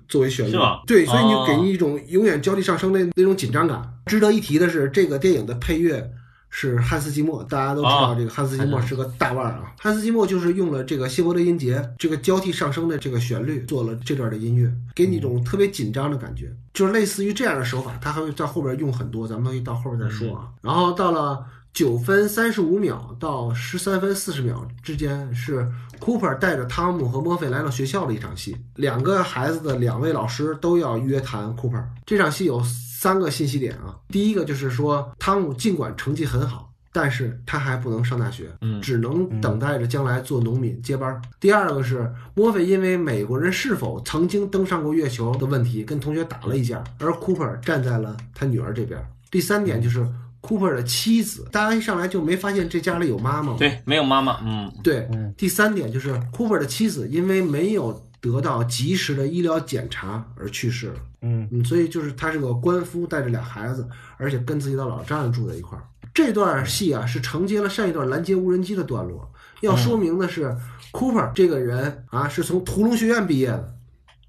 [0.08, 3.82] 作为旋律，对，所以你给你一种永远交替上升的那种紧张感。
[4.06, 6.10] 值得一提的是，这个电影的配乐。
[6.56, 9.72] 是汉斯季默，大家都知道这个汉斯季默是个大腕儿啊。
[9.76, 20.46] 汉斯季默就是用了这个谢伯德音节这个交替上升的这个旋律做了这段的音乐，给你一种特别紧张的感觉，就是类似于这样的手法，他还会在后边用很多，咱们可以到后边再说啊。
[20.62, 21.44] 然后到了
[21.74, 25.68] 九分三十五秒到十三分四十秒之间，是
[26.00, 31.84] Cooper 带着汤姆和墨菲来到学校的一场戏，两个孩子的两位老师都要约谈 Cooper。
[32.06, 32.62] 这场戏有。
[33.04, 41.20] 三个信息点啊，第一个就是说，汤姆尽管成绩很好，但是他还不能上大学，嗯，只能等待着将来做农民接班。
[41.38, 48.98] 第二个是墨菲因为美国人是否曾经登上过月球的问题跟同学打了一架，而 Cooper 站在了他女儿这边。
[49.30, 50.08] 第三点就是
[50.46, 58.00] Cooper 的妻子，大家一上来就没发现这家里有妈妈吗，对，没有妈妈，嗯，对，第三点就是 Cooper 的妻子因为没有。
[58.24, 60.94] 得到及时的医疗检查而去世了。
[61.20, 63.86] 嗯嗯，所以就是他是个官夫，带着俩孩子，
[64.16, 65.84] 而且跟自己的老丈人住在一块儿。
[66.14, 69.30] 这段戏啊，是承接了上一段拦截无人机的段落。
[69.60, 70.56] 要说明的是
[70.90, 73.73] ，Cooper 这个人啊，是从屠龙学院毕业的。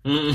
[0.05, 0.33] 嗯，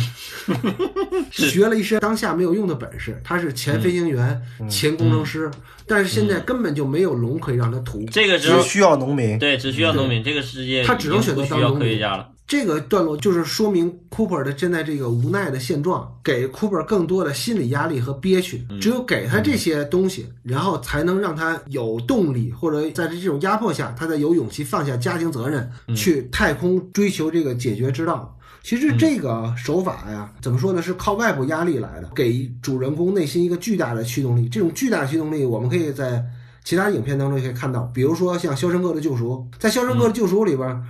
[1.31, 3.21] 学了一身当下没有用的本事。
[3.25, 5.51] 他是前飞行员、前工程师，
[5.87, 8.05] 但是现在根本就没有龙可以让他屠。
[8.11, 10.23] 这个只需要农民，对，只需要农民。
[10.23, 12.29] 这个世界他只能选择当农民了。
[12.49, 18.67] 这个段落就是说明 Cooper 的现在这个无奈的现状，给 Cooper 更多的心理压力和憋屈。
[18.81, 28.37] 只有给他这些东西，然后才能让他有动力，或者在这种压迫下，他才有勇气放下家庭责任，去太空追求这个解决之道。
[28.63, 30.81] 其实这个手法呀，怎么说呢？
[30.81, 34.49] 是靠外部压力来的，给主人公内心一个巨大的驱动力。
[34.49, 36.25] 这种巨大的驱动力，我们可以在
[36.65, 39.49] 其他影片当中也可以看到，比如说像《肖申克的救赎》。
[39.59, 40.83] 在《肖申克的救赎》里边。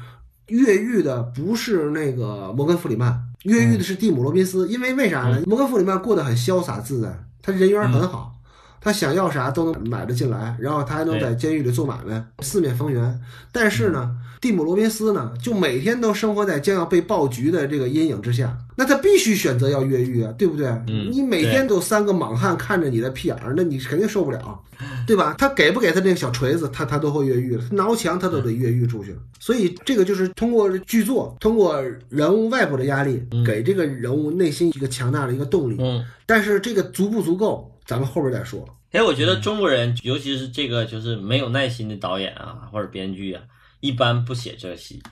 [0.50, 4.66] 越狱的不是那个摩根·弗里曼，越狱的是蒂姆·罗宾斯。
[4.68, 5.40] 因为为啥呢？
[5.46, 7.08] 摩根·弗里曼过得很潇洒自在，
[7.40, 8.34] 他人缘很好，
[8.80, 13.20] 他想要啥都能买得进来，然后他还能在监狱里做买卖，四面逢源。
[13.52, 14.10] 但是呢，
[14.40, 18.56] 蒂姆·罗宾斯呢，就每天都生活在将要被爆菊的这个阴影之下。
[18.76, 20.72] 那他必须选择要越狱啊，对不对？
[20.86, 24.58] 你每天都三个莽汉看着你的屁眼儿，那你肯定受不了，
[25.06, 25.34] 对吧？
[25.36, 27.64] 他给不给他那个小锤子，他他都会越狱了。
[27.72, 29.14] 挠墙他都得越狱出去。
[29.38, 35.76] 所以这个就是通过剧作，通过人物外部的压力，给这个人物内心一个强大的一个动力。
[35.78, 36.02] 嗯。
[36.24, 38.64] 但是这个足不足够，咱们后边再说。
[38.92, 43.42] 哎，我觉得中国人，尤其是这个就是没有耐心的导演啊，或者编剧啊，
[43.80, 45.02] 一般不写这戏。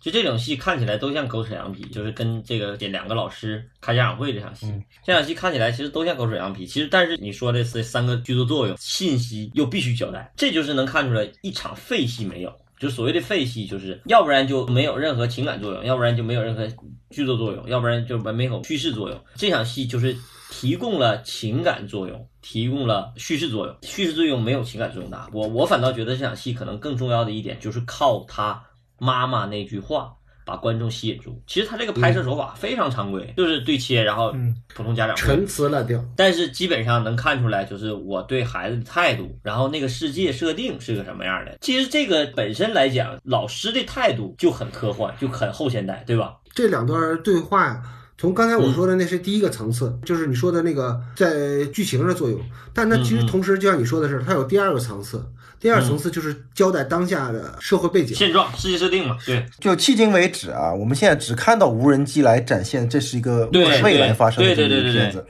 [0.00, 4.72] 就这种戏看起来都像狗扯羊皮，就是跟这个这两个老师开家长会这场戏，
[5.04, 6.64] 这场戏看起来其实都像狗扯羊皮。
[6.64, 12.52] 其实，但是你说的是三个剧作作用，信息又必须交代，这就是能看出来一场废戏没有。
[12.78, 16.64] 就所谓的废戏，就是要不然就没有任何情感作用，要不然就没有任何
[17.10, 19.20] 剧作作用，要不然就没有叙事作用。
[19.34, 20.16] 这场戏就是
[20.50, 23.76] 提供了情感作用，提供了叙事作用。
[23.82, 25.28] 叙事作用没有情感作用大。
[25.32, 28.62] 我我反倒觉得这场戏可能更重要的一点就是靠他
[28.98, 30.12] 妈妈那句话。
[30.42, 31.40] 把观众吸引住。
[31.46, 34.34] 其实他这个拍摄手法非常常规，就是对切，然后
[34.74, 36.02] 普通家长陈词滥调。
[36.16, 41.56] 但是基本上能看出来，就是我对孩子的态度，然后那个世界设定是个什么样的。
[41.60, 46.34] 其实这个本身来讲，老师的态度就很科幻，就很后现代，对吧？
[46.52, 47.82] 这两段对话呀，
[48.20, 52.38] 从刚才我说的那是第一个层次，就是你说的那个在剧情的作用。
[52.74, 55.24] 但它其实同时就像你说的是，它有第二个层次。
[55.58, 59.16] 第二层次就是交代当下的社会背景、现状、世界设定嘛。
[59.24, 65.24] 对，就迄今为止啊，我们现在只看到无人机来展现这是一个未来发生的这么一个片子，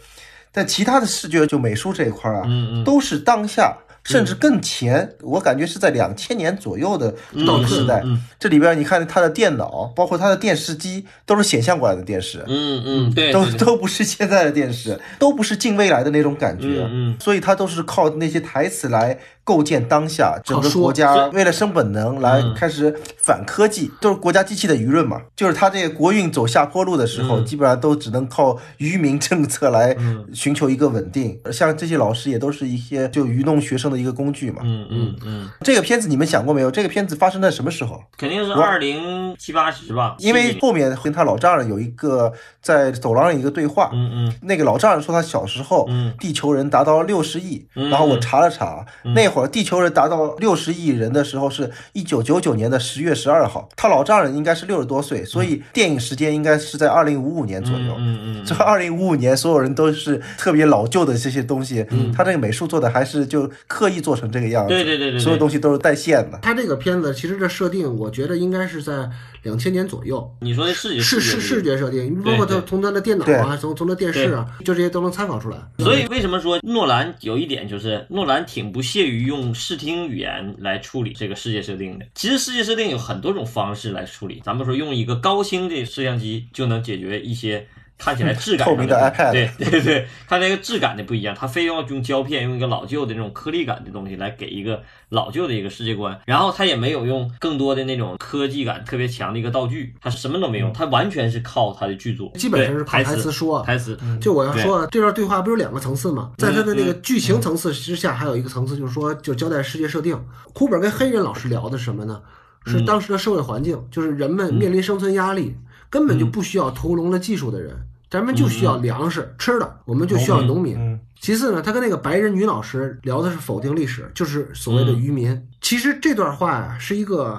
[0.51, 2.43] 但其他的视觉就美术这一块啊，
[2.84, 3.72] 都是当下。
[4.05, 8.03] 甚至更前，我感觉是在两千年左右的这个时代。
[8.38, 12.44] 这里边你看，它的电脑，包括它的电视机，都是显像过来的电视。
[12.48, 16.86] 嗯嗯，对，都 都不是现在的电视，都不是近未来的那种感觉。
[16.90, 19.18] 嗯，所以它都是靠那些台词来
[19.51, 25.20] 构建当下整个国家为了生本能来开始反科技，都是国家机器的舆论嘛。
[25.36, 29.94] 就是他这个国运走下坡路的时候，基本上都只能靠愚民政策来
[30.32, 31.38] 寻求一个稳定。
[31.53, 33.90] 像这些老师也都是一些就愚弄学生。
[33.90, 36.70] 的一个工具嘛，嗯嗯嗯，这个片子你们想过没有？
[36.70, 38.01] 这个片子发生在什么时候？
[38.16, 40.14] 肯定是二零七八十吧。
[40.20, 42.32] 因为后面跟他老丈人有一个
[42.62, 63.51] 在走廊上一个对话，嗯嗯，那个老丈人说他小时候，嗯，地球人达到六十亿，然后我查了查，那会儿地球人达到六十亿人的时候是一九九九年的十月十二号，他老丈人应该是六十多岁，所以电影时间应该是在二零五五年左右，嗯嗯，这二零五五年所有人都是特别老旧的这些东西，嗯，他这个美术做的还是就。
[63.66, 66.38] 刻意做成这个样子，对对对对，所有东西都是带线的。
[66.43, 69.09] 他这个片子其实这设定，我觉得应该是在
[69.43, 70.36] 两千年左右。
[70.41, 75.59] 你说的视觉视视视觉设定，包括他从他的电脑啊，从从他电视啊，就这些都能参考出来。
[75.78, 82.07] 所以为什么说诺兰有一点就是诺兰挺不屑于用视听语言来处理这个世界设定的？
[82.14, 87.66] 其实世界设定有很多种方式来处理，咱们说用一个高清的摄像机就能解决一些。
[88.01, 103.98] 看起来质感透明的 iPad，对对对， 它那个质感的不一样，它非要用胶片，用一个老旧的那种颗粒感的东西来给一个老旧的一个世界观，然后它也没有用更多的那种科技感特别强的一个道具，它什么都没用，它完全是靠它的剧作，基本上是台词说，台词。
[104.18, 106.32] 就我要说这段对话不是两个层次吗？
[106.38, 110.18] 在它的那个剧情层次之下，还有一个层次就是说，就交代世界设定。
[110.55, 112.22] 库本跟黑人老师聊的是什么呢？
[112.66, 115.57] 是当时的社会环境，就是人们面临生存压力，
[115.88, 117.74] 根本就不需要屠龙的技术的人。
[118.11, 120.98] 咱们就需要粮食吃的，我们就需要农民。
[121.20, 125.46] 其次呢，他跟那个白人女老师聊的是否定历史，就是所谓的渔民。
[125.61, 127.38] 其实这段话呀，是一个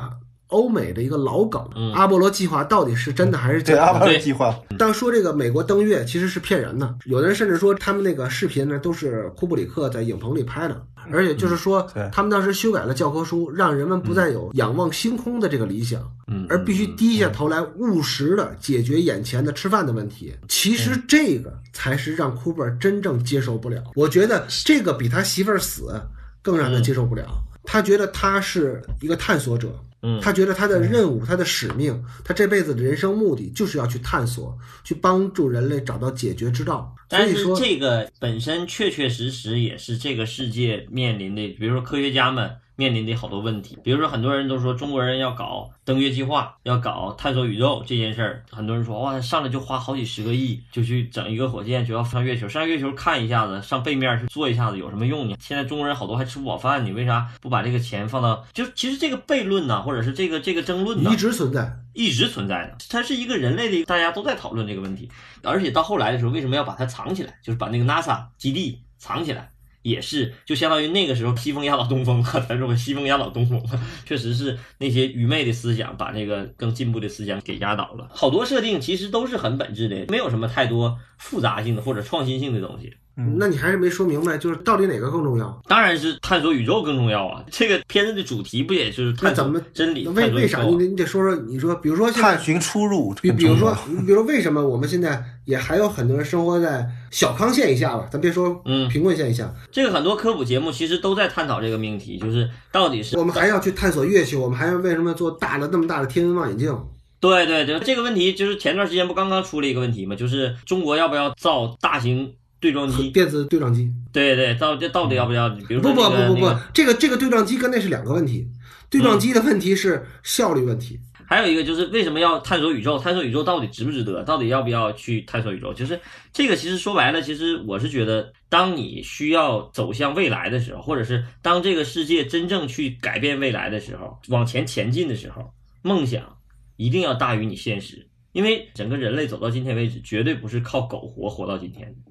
[0.51, 1.61] 欧美的一个老梗。
[1.93, 3.73] 阿波罗计划到底是真的还是假？
[3.73, 3.81] 的？
[3.81, 4.57] 阿波罗计划。
[4.79, 10.81] 当说这个美国登月其实是骗人的，有的人甚至说他们那个视频呢都是库布里克在影棚里拍的。
[11.11, 11.81] 而且就是说，
[12.11, 15.99] 他们当时修改了教科书，让人们不再有仰望星空的这个理想，
[16.47, 20.31] 而必须低下头来务实的解决眼前的吃饭的问题。
[20.47, 23.81] 其实这个才是让库珀真正接受不了。
[23.95, 25.99] 我觉得这个比他媳妇儿死
[26.43, 27.25] 更让他接受不了。
[27.63, 29.73] 他觉得他是一个探索者。
[30.01, 36.95] 嗯，他觉得他的任务、他的使命、他这辈子的人生目的，就是要去探索，去帮助人类找到解决之道。
[37.07, 42.49] 但是这个本身确确实实也是这个世界面临的，比如说科学家们。
[42.81, 55.35] 面临的好多问题，比如说很多人都说中国人要搞登月计划，要搞探索宇宙这件事儿，很多人说哇，上来就花好几十个亿就去整一个火箭，就要上月球，上月球看一下子，上背面去做一下子有什么用呢？
[55.39, 58.43] 现在中国人好多还吃不饱饭，你为啥不把这个钱放到？
[58.51, 65.07] 就其实这个悖论呢，或者是这个这个争论呢，一直存在，一直存在的，它是一个人类的，大家都在讨论这个问题，
[65.43, 67.37] 而且到后来的时候，为什么要把它藏起来？
[67.43, 69.51] 就是把那个 NASA 基地藏起来。
[69.83, 73.61] 也是，就相当于那个时候西风压倒东风了， 咱说西风压倒东风，
[74.05, 78.07] 确实是那些愚昧的思想把那个更进步的思想给压倒了。
[78.11, 82.93] 好多设定其实都是很本质的，没有什么太多复杂性的或者创新性的东西。
[83.17, 85.61] 嗯，那你还是没说明白，就是到底哪个更重要？
[85.67, 87.43] 当然是探索宇宙更重要啊！
[87.51, 90.07] 这个片子的主题不也就是探索真理？
[90.07, 90.63] 为为啥？
[90.63, 98.07] 你得你得说说，你说，比如说探寻出入，比比如说，你比如说为什么我们现在也还有很多人生活在小康线以下吧？
[98.09, 106.73] 咱别说嗯贫困线以下，这个很多科普节目其实都在探讨这个命题，就是到底是我们还要去探索月球，我们还要为什么做大的那么大的天文望远镜？
[107.19, 110.15] 对对对，这个问题就是前段时间不刚刚出了一个问题吗？
[110.15, 113.09] 就是中国要不要造大型对撞机？
[113.09, 113.91] 电子对撞机？
[114.13, 115.49] 对对，到这到底要不要？
[115.49, 118.47] 比如说不不不不不，这个这个对撞机跟那是两个问题。
[118.89, 120.99] 对撞机的问题是效率问题。
[121.25, 122.99] 还有一个就是为什么要探索宇宙？
[122.99, 124.21] 探索宇宙到底值不值得？
[124.23, 125.73] 到底要不要去探索宇宙？
[125.73, 125.97] 就是
[126.33, 135.53] 这个，其实说白了，其实我是觉得，当你需要走向未来的时候，或者是当这个世界真正去改变未来的时候，往前前进的时候，
[135.83, 136.37] 梦想
[136.75, 142.10] 一定要大于你现实，因为整个人类走到今天为止，绝对不是靠苟活活到今天的。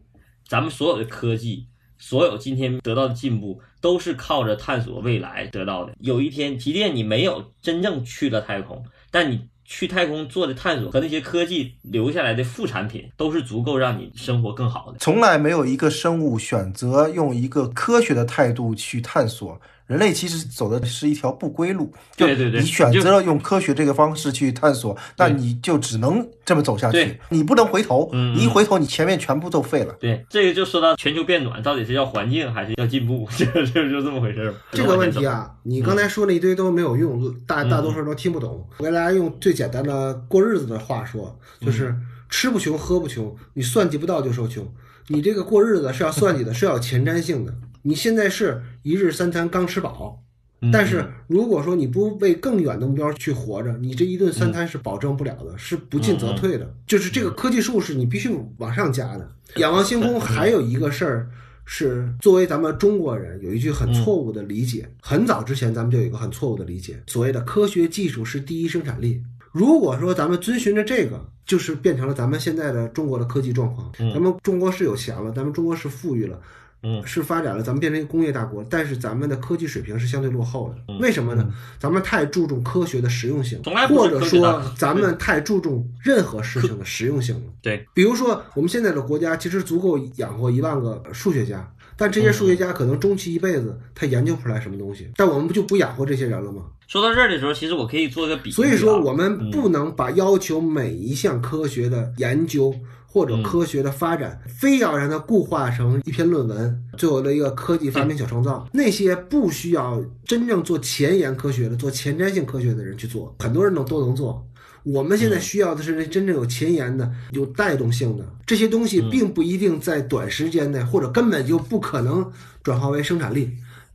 [0.51, 1.64] 咱们所有的科技，
[1.96, 5.92] 所有今天得到的进步，都是靠着探索未来得到的。
[6.01, 14.98] 有一天，即便你没有真正去了太空，但你去太空做的探索和那些科技留下来的副产品，都是足够让你生活更好的。
[14.98, 19.61] 从来没有一个生物选择用一个科学的态度去探索。
[19.91, 29.93] 人类其实走的是一条不归路，就对对对你选择了用科学这个方式去探索，那你就只能这么走下去，你不能回头，嗯你一回头，你前面全部都废了。
[29.99, 34.55] 对，这个就说到全球变暖到底是要环境还是要进步，就就就这么回事儿。
[34.70, 38.64] 这个问题啊，你刚才说了一堆都没有用，大大多数人都听不懂。
[38.78, 41.93] 我给大家用最简单的过日子的话说，就是
[42.28, 44.64] 吃不穷，喝不穷，你算计不到就受穷。
[45.09, 47.53] 你这个过日子是要算计的，是要有前瞻性的。
[47.82, 50.22] 你现在是一日三餐刚吃饱，
[50.60, 56.74] 嗯但是如果说你不为更远的目标去活着，你这一顿三餐是保证不了的，是不进则退的。
[56.86, 59.28] 就是这个科技树是你必须往上加的。
[59.56, 61.30] 仰望星空还有一个事儿
[61.64, 69.22] 是，作为咱们中国人有一句很错误的理解， 很早之前咱们就有一个很错误的理解，所谓的科学技术是第一生产力。
[69.52, 73.90] 如果说咱们遵循着这个，就是变成了咱们现在的中国的科技状况。
[73.98, 76.40] 咱们中国是有钱了，咱们中国是富裕了，
[76.82, 80.94] 嗯是发展了，咱们变成一个工业大国，但是咱们的科技水平是相对落后的。
[80.98, 81.48] 为什么呢？
[81.78, 87.42] 咱们太注重科学的实用性或者说咱们太注重任何事情的实用性了。
[87.62, 95.10] 对，比如说，我们现在的国家其实足够养活一万个数学家，但这些数学家可能终其一辈子，他研究不出来什么东西。
[95.16, 96.62] 但我们不就不养活这些人了吗？
[96.86, 98.56] 说到这儿的时候，其实我可以做个比喻啊。
[98.56, 102.74] 所以说，我们不能把要求每一项科学的研究
[103.12, 108.68] 或者科学的发展，非要让它固化成一篇论文，最后的一个科技发明小创造。
[108.72, 114.46] 那些不需要真正做前沿科学的、做前瞻性科学的人去做，很多人都都能做。
[114.84, 122.32] 我们现在需要的是那真正有前沿的、有带动性的这些东西，并不一定在短时间内，或者根本就不可能
[122.62, 123.50] 转化为生产力。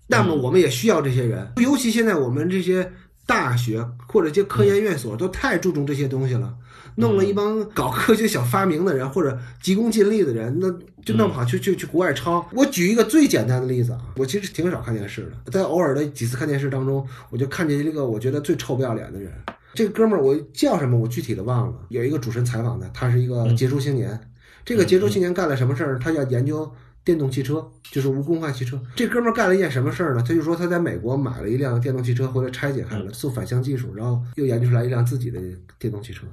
[0.07, 2.91] 那么我们也需要这些人，尤其现在我们这些
[3.25, 6.53] 大学或者一些科研院所都太注重这些东西了，
[6.95, 10.71] 弄了一帮搞科学小发明的人或者急功近利的人，那
[11.03, 12.47] 就弄不好去去去国外抄。
[12.53, 19.31] 我举一个最简单的例子啊，我其实挺少看电视的，在偶尔的几次看电视当中，我就看见一个我觉得最臭不要脸的人。
[19.73, 24.17] 这个哥们儿我叫什么我具体的忘了，有一个主持人采访他，他是一个杰出青年。
[24.63, 25.99] 这个杰出青年干了什么事儿？
[25.99, 26.71] 他要研究
[27.05, 28.81] 电动汽车，就是无公害汽车。
[28.95, 30.23] 这哥们儿干了一件什么事儿呢？
[30.27, 35.39] 他就说他在美国买了一辆电动汽车回来拆解开了，做反向技术，然后又研究出来一辆自己的
[35.77, 36.25] 电动汽车。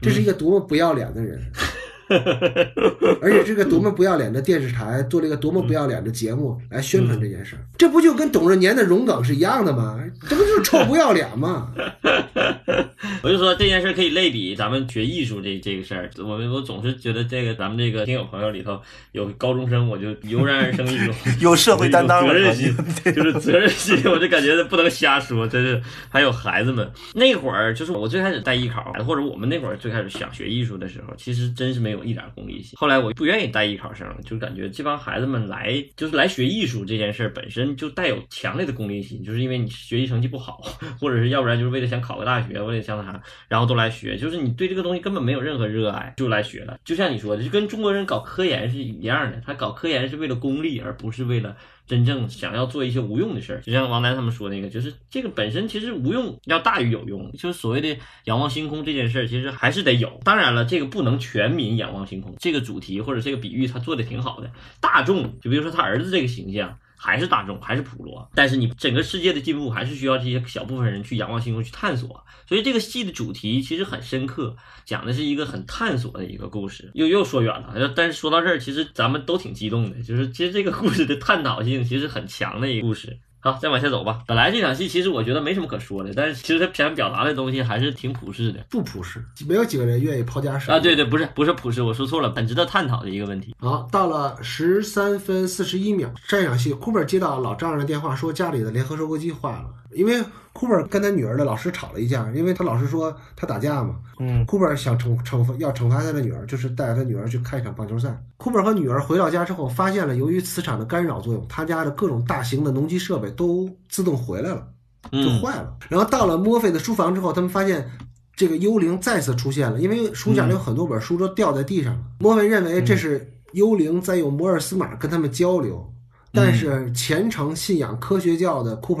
[0.00, 1.42] 这是一个多么不要脸的人！
[3.20, 9.98] 而且这个多么不要脸的电视台做了一个多么不要脸的节目来宣传这件事儿，这不就跟董润年的荣梗是一样的吗？
[10.28, 11.72] 这不就是臭不要脸吗？
[13.22, 16.10] 我就说这件事可以类比咱们学艺术这这个事儿。
[16.18, 18.80] 我们我总是觉得这个咱们这个听友朋友里头
[19.12, 22.74] 有高中生，我就油然而生一种 有社会担当了责任心，
[23.14, 25.80] 就是责任心，我就感觉不能瞎说，真是。
[26.08, 32.76] 还有孩子们那会儿，就是我最开始带艺考，或者我们那会儿最开始想学艺术的时候，其实真是没有一点功利心。
[32.76, 40.60] 后来我不愿意带艺考生，就感觉这帮孩子们来就是来学艺术这件事儿本身就带有强烈的功利心，就是因为你学习成绩不好，
[41.00, 46.78] 或者是要不然就是为了想考个大学，为了想那啥，然后都来学，就是你对这个东西根本没有任何热爱，就来学了。
[46.84, 51.56] 就像你说的，就跟中国人搞科研是一样的，他搞科研是为了功利，而不是为了
[51.92, 53.60] 真正想要做一些无用的事儿。
[53.60, 60.18] 就像王楠他们说那个，就是这个本身其实无用要大于有用，就是所谓的仰望星空这件事儿，其实还是得有。
[60.24, 64.50] 当然了，这个不能全民仰望星空，这个主题或者这个比喻他做的挺好的。
[64.80, 66.78] 大众，就比如说他儿子这个形象。
[67.04, 72.24] 还是大众，还是普罗，但是你整个世界的进步还是需要这些小部分人去仰望星空去探索。
[72.46, 76.92] 所以这个戏的主题其实很深刻，讲的是一个很探索的一个故事。
[76.94, 83.18] 又又说远了，但是说到这儿，其实咱们都挺激动的，就是其实这个故事的探讨性其实很强的一个故事。
[83.42, 84.22] 好，再往下走吧。
[84.24, 88.64] 本来这场戏其实我觉得没什么可说的，但是其实他想表达的东西还是挺普世的。
[88.70, 90.78] 不普世，没有几个人愿意抛家舍啊。
[90.78, 93.54] 对对，不是不是普世，我说错了，很值得探讨的一个问题。
[93.58, 100.22] 好，到了十三分四十一秒，这场戏，库珀接到老丈人的电话，说家里的联合收割机坏了，因为
[100.52, 103.96] 库珀跟他女儿的老师吵了一架，因为他老师说他打架嘛。
[104.18, 108.16] 嗯，库珀想惩惩罚要惩罚他的女儿，就是带他女儿去看一场棒球赛。
[108.36, 114.68] 库珀和女儿回到家之后，发现了由于磁场的干扰作用，他家的各种大型的农机设备都自动回来了，
[115.10, 115.74] 就坏了。
[115.88, 117.90] 然后到了墨菲的书房之后，他们发现
[118.36, 122.00] 这个幽灵再次出现了，因为书架里有很多本书都掉在地上了。
[122.18, 125.92] 墨菲认为这是幽灵在用摩尔斯码跟他们交流，
[126.32, 128.94] 但是虔诚信仰科学教的库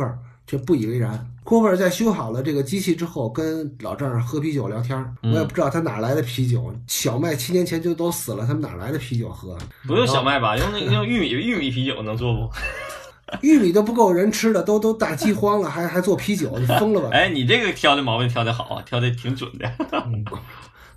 [0.56, 1.26] 珀却不以为然。
[1.44, 6.72] 库珀在修好了这个机器之后，跟老丈人喝啤酒聊天我也不知道他哪来的啤酒。
[6.86, 9.58] 小麦七年前就都死了，他们哪来的啤酒喝？
[9.86, 10.56] 不用小麦吧？
[10.56, 12.50] 用那用玉米玉米啤酒能做不？
[13.40, 16.56] 玉米都不够人吃的，都都大饥荒了，还还做啤酒？
[16.58, 17.08] 你疯了吧？
[17.16, 19.72] 哎，你这个挑的毛病挑的好啊，挑的挺准的。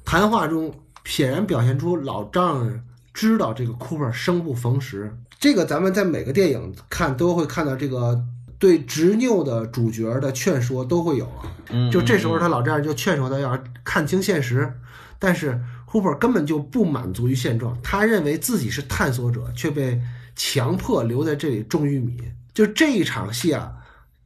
[0.03, 0.71] 谈话中
[1.05, 2.83] 显然表现出老丈人
[3.13, 5.17] 知道这个库珀生不逢时。
[5.39, 8.21] 这个咱们在每个电影看都会看到这个。
[8.57, 11.43] 对执拗的主角的劝说都会有啊，
[11.91, 14.73] 就这时候他老丈人就劝说他要看清现实，
[15.19, 15.59] 但是
[15.91, 20.01] Hooper 根本就不满足于现状，他认为自己是探索者，却被
[20.35, 22.17] 强迫留在这里种玉米。
[22.53, 23.73] 就这一场戏啊，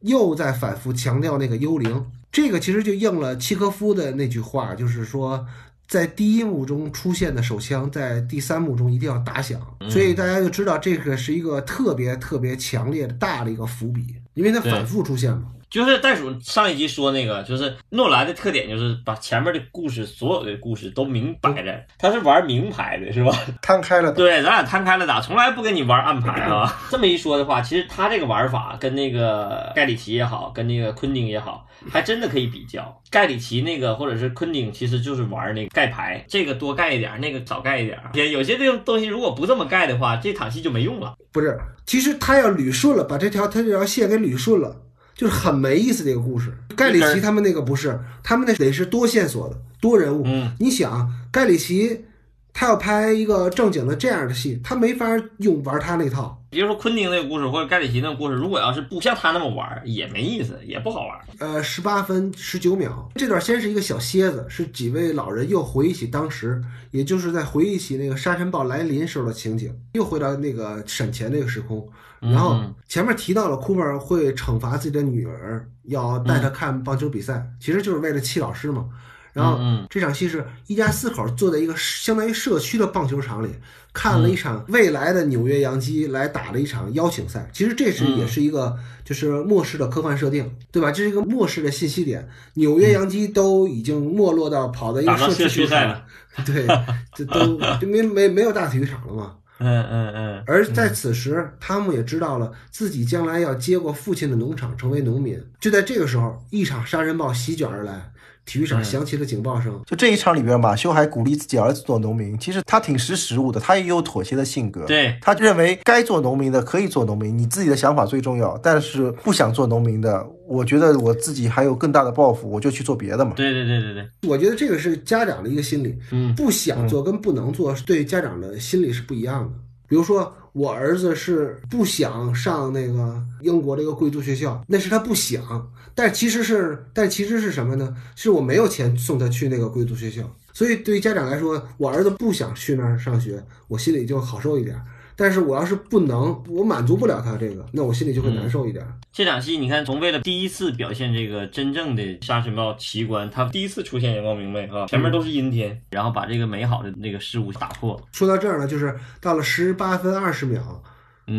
[0.01, 5.45] 又在反复强调那个幽灵，这个其实就应了契科夫的那句话，就是说。
[5.88, 9.59] 在第一幕中出现的手枪，在第三幕中一定要打响，
[9.89, 15.52] 所以大家就知道这个是一个特别特别强烈的大的一个伏笔，因为它反复出现嘛。
[15.70, 23.32] 就是袋鼠上一集说那个，就是诺兰的特点就是把前面的故事所有的故事都明摆着，他是玩明牌的，是吧？
[23.61, 26.76] 摊开了，对，咱俩摊开了打，从来不跟你玩暗牌啊。
[26.89, 32.99] 这么一说的话，其实他这个玩法跟那个盖里奇也好，跟那个昆汀也好，还真的可以比较。
[33.11, 37.99] 盖里奇那个或者是昆汀，其实就是玩那个盖牌，这个多盖一点，那个少盖一点。
[38.13, 41.13] 也有些这种东西如果不这么盖的话，这场戏就没用了。
[41.32, 41.55] 不是，
[41.86, 44.76] 其实他要捋顺了，把这条他这条线给捋顺了。
[45.20, 46.49] 就是很没意思的一个故事。
[46.78, 50.24] 盖里奇他们那个不是，他们那得是多线索的多人物。
[50.26, 52.05] 嗯，你想，盖里奇
[52.53, 55.05] 他要拍一个正经的这样的戏，他没法
[55.39, 56.39] 用玩他那套。
[56.50, 61.20] 比如说昆汀那个故事或者盖里奇那个故事，如果要是不像他那么玩，也没意思，也不好玩。
[61.38, 71.88] 呃，十八分十九秒，这段先是一个小歇子，是几位老人又回忆起当时，也就是在回忆起那个沙尘暴来临时候的情景，又回到那个审前那个时空。
[72.20, 78.89] 然后前面提到了库珀会惩罚自己的女儿，要带她看棒球比赛，其实就是为了气老师嘛。
[79.34, 79.59] 然后
[79.89, 83.49] 这场戏是一家四口坐在一个相当于社区的棒球场里，
[83.93, 87.49] 看了一场未来的纽约洋基来打了一场邀请赛。
[87.53, 88.75] 其实这是也是一个
[89.05, 90.91] 就是末世的科幻设定，对吧？
[90.91, 92.27] 这是一个末世的信息点。
[92.55, 96.03] 纽约洋基都已经没落到跑到一个社区赛了，
[96.45, 96.65] 对，
[97.13, 99.36] 这都 就没没没有大体育场了嘛。
[99.61, 105.38] 嗯嗯嗯，而在此时，汤姆也知道了自己将来要接过父亲的农场，成为农民。
[105.59, 108.09] 就在这个时候，一场杀人暴席卷而来，
[108.50, 109.80] 体育场响起了警报声。
[109.86, 112.36] 就这一场里边，马修还鼓励自己儿子做农民。
[112.39, 114.86] 其实他挺识时务的，他也有妥协的性格。
[114.86, 118.58] 对他认为该做农民的可以做农民，你自己的想法最重要。
[118.58, 123.34] 但是不想做农民的，我觉得我自己还有更大的抱负，我就去做别的嘛。
[123.36, 125.95] 对对对对对，我觉得这个是家长的一个心理。
[126.12, 129.54] 嗯，不想做跟不能做，对家长的心理是不一样的。
[129.88, 137.95] 比如说，我儿子是不想上那个英国这个贵族学校，那是他不想，但其实是，但其实是什么呢？
[138.16, 140.24] 是我没有钱送他去那个贵族学校，
[140.54, 144.80] 所以对于家长来说，我儿子不想去那儿上学，我心里就好受一点。
[145.20, 148.82] 但是我要是不能，我满足不了他这个，那我心里就会难受一点。
[149.11, 158.01] 这场戏你看，从为了第一次表现这个真正的沙尘暴奇观，他第一次出现阳光明媚啊，前面都是阴天，然后把这个美好的那个事物打破。
[158.13, 160.82] 说到这儿呢，就是到了十八分二十秒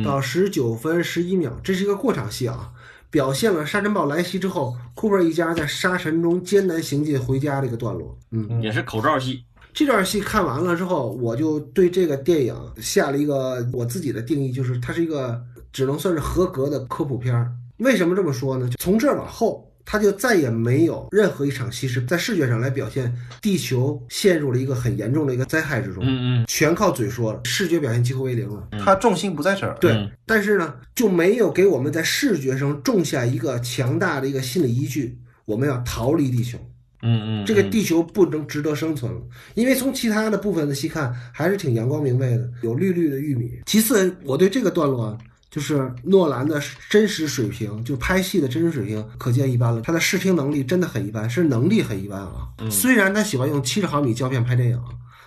[0.05, 2.72] 到十九分十一秒，这是一个过场戏啊，
[3.11, 8.18] 表现了沙尘暴来袭之后，库珀一家在沙尘中艰难行进回家的一个段落。
[8.31, 9.45] 嗯，也是口罩戏。
[9.73, 15.41] 这段戏看完了之后，我就对这个电影下了一个我自己的定义，就是它是一个
[15.73, 17.53] 只能算是合格的科普片儿。
[17.79, 18.68] 为什么这么说呢？
[18.79, 23.11] 从这儿往后，它就再也没有任何一场戏是在视觉上来表现
[23.41, 26.05] 地球陷入了一个很严重的一个灾害之中。
[26.05, 28.68] 嗯嗯，全靠嘴说了，视觉表现几乎为零了。
[28.85, 29.75] 它重心不在这儿。
[29.81, 36.59] 对，但是呢，就没有给我们在视觉上种下一个强大的一个心理依据，我们要逃离地球。
[37.03, 39.21] 嗯嗯，这个地球不能值得生存了，
[39.55, 43.61] 因为从其他的部分的细看，还是挺阳光明媚的，有绿绿的玉米。
[43.67, 45.17] 其次，我对这个段落
[45.51, 49.81] 就是诺兰的真实水平，就拍戏的真实水平可见一斑了。
[49.81, 52.49] 他的视听能力真的很一般，是能力很一般啊。
[52.71, 54.81] 虽然他喜欢用七十毫米胶片拍电影，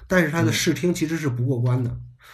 [0.08, 1.94] 但是他的视听其实是不过关的，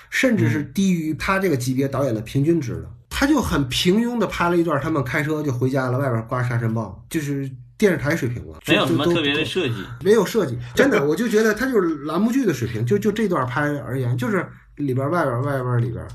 [0.09, 2.89] 甚至是低于他这个级别导演的平均值的。
[3.09, 9.73] 他就很平庸的拍了一段，他们开车就回家了，外边刮沙尘暴，就是电视台水平了，没有什么特别的设计。
[10.03, 16.05] 没有设计，真的，我就觉得它就是栏目剧的水平，就就这段拍而言，就是里边外边外边里边，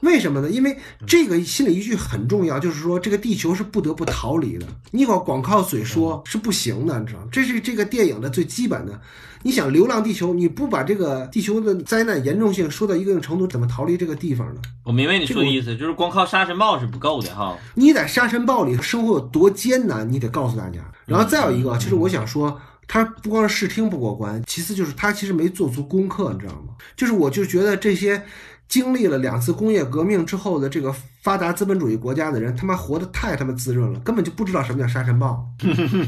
[0.00, 0.48] 为什么呢？
[0.48, 7.26] 因为这个心理依据很重要，就是说这个地球是不得不逃离的，你光光靠嘴说是不行的，你知道吗？
[7.32, 9.00] 这是这个电影的最基本的。
[9.42, 14.60] 你想《流浪地球》，你不把这个地球的灾难严重性说到一定程度，怎么逃离这个地方呢？
[14.84, 17.56] 我明白你说的意思，就是光靠沙尘暴是不够的哈。
[17.74, 20.80] 你在沙尘暴里生活有多艰难，你得告诉大家。
[21.06, 26.74] 然后再有一个，就是我想说，他不光是视听不过关，其次就是他其实没做足功课，你知道吗？
[26.96, 28.22] 就是我就觉得这些
[28.68, 35.42] 经历了两次工业革命之后的这个发达资本主义国家的人，他妈活得太他妈滋润了，根本就不知道什么叫沙尘暴，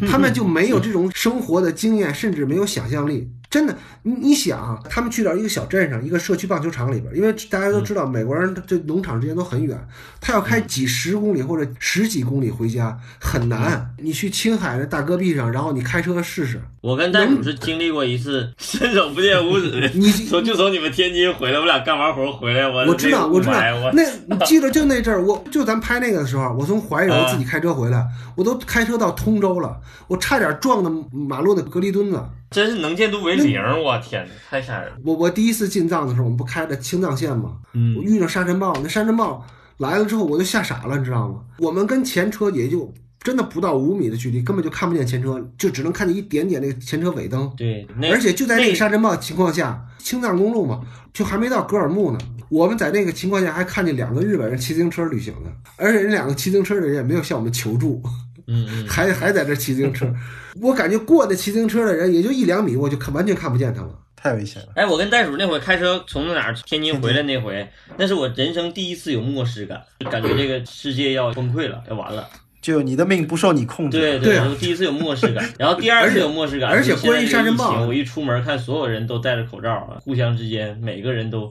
[0.08, 3.30] 他们就没有这种生活的经验，甚至没有想象力。
[3.50, 9.76] 真的，你你想啊，他们去到一个小镇上，一个社区棒球场里边，因为大家都知道，美国人这农场之间都很远，
[10.20, 13.92] 他要开几十公里或者十几公里回家很难。
[13.98, 16.62] 你去青海的大戈壁上，然后你开车试试。
[16.80, 23.54] 我跟袋鼠是经历过一次伸手不见五指， 你从就从你们天津回来，我俩干完活回来，我我知道，我知道
[23.92, 29.76] 那你记得就那阵儿，我就咱拍那个的时候，我从怀柔自己开车回来，我都开车到通州了，
[30.06, 32.22] 我差点撞到马路的隔离墩子。
[32.50, 34.96] 真是能见度为零，我天哪，太吓人了。
[35.04, 37.58] 我我第一次进藏的时候，我们不开的青藏线吗？
[37.74, 39.44] 嗯我遇上沙尘暴，那沙尘暴
[39.78, 41.42] 来了之后，我就吓傻了，你知道吗？
[41.58, 42.92] 我们跟前车也就
[43.22, 47.52] 真的不到五米的距离，根本就看不见前车，就只能看见一点点那个前车尾灯。
[47.56, 50.80] 对，而且就在那那个沙尘暴情况下，青藏公路嘛，
[51.12, 52.18] 就还没到格尔木呢。
[52.48, 58.02] 我们在那个情况下还看见两个日本人骑自行车旅行的，而且人两个骑自行车的人也没有向我们求助，
[58.50, 60.12] 嗯嗯，还还在这骑自行车。
[60.60, 63.90] 我感觉过那骑自行车的人也就一两米，我就看完全看不见他了。
[64.16, 64.68] 太危险了。
[64.74, 69.80] 哎，我跟袋鼠那回开车从哪儿天津回来那回，那是我人生第一次有漠视感，
[70.10, 72.28] 感觉这个世界要崩溃了，要完了。
[72.60, 73.98] 就你的命不受你控制。
[73.98, 81.50] 对对啊我第一次有漠视感， 然后第二次有漠视感，而且现在关于沙尘暴这个疫情我一出门看所有人都戴着口罩，互相之间每个人都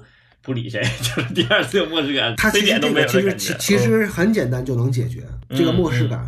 [0.50, 3.56] 不理谁， 就是第二次有漠视感，他其实非点都没这个其实。
[3.60, 6.28] 其其实很简单就能解决这个漠视感。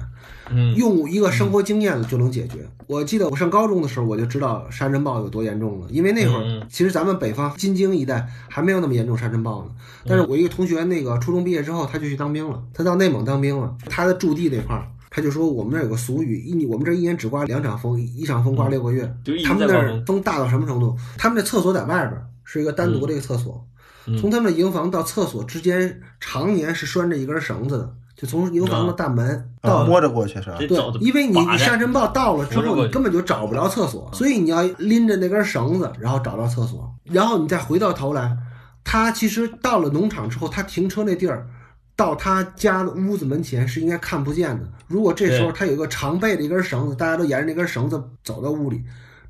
[0.53, 2.59] 嗯，用一个生活经验就能解决。
[2.85, 9.71] 我记得我上高中的时候，我就知道沙尘暴有多严重了，因为那会儿其实咱们北方京津一带还没有那么严重沙尘暴呢。
[10.05, 13.73] 但是我一个同学，那个初中毕业之后他就去当兵了，他到内蒙当兵了。
[13.89, 19.09] 他的驻地那块儿，他就说我们那儿有个俗语，一我们这儿一年只刮两场风，一场风刮六个月。
[19.45, 20.21] 他们那儿风。
[20.21, 20.97] 大到什么程度？
[21.17, 23.71] 他们的厕所在外边儿，是一个单独的一个厕所，嗯
[24.19, 30.57] 从他们的营房到厕所之间常年是拴着一根绳子的，就从营房的大门到啊，摸着过去是吧？
[30.57, 38.35] 对因为你你沙尘暴到了之后，你根本就找不着厕所，所以你要拎着那根绳子，然后找到厕所，然后你再回到头来，
[38.83, 41.47] 他其实到了农场之后，他停车那地儿。
[41.93, 44.67] 到他家的屋子门前是应该看不见的。
[44.87, 48.81] 如果这时候他有一个常备的一根绳子，大家都沿着那根绳子走到屋里，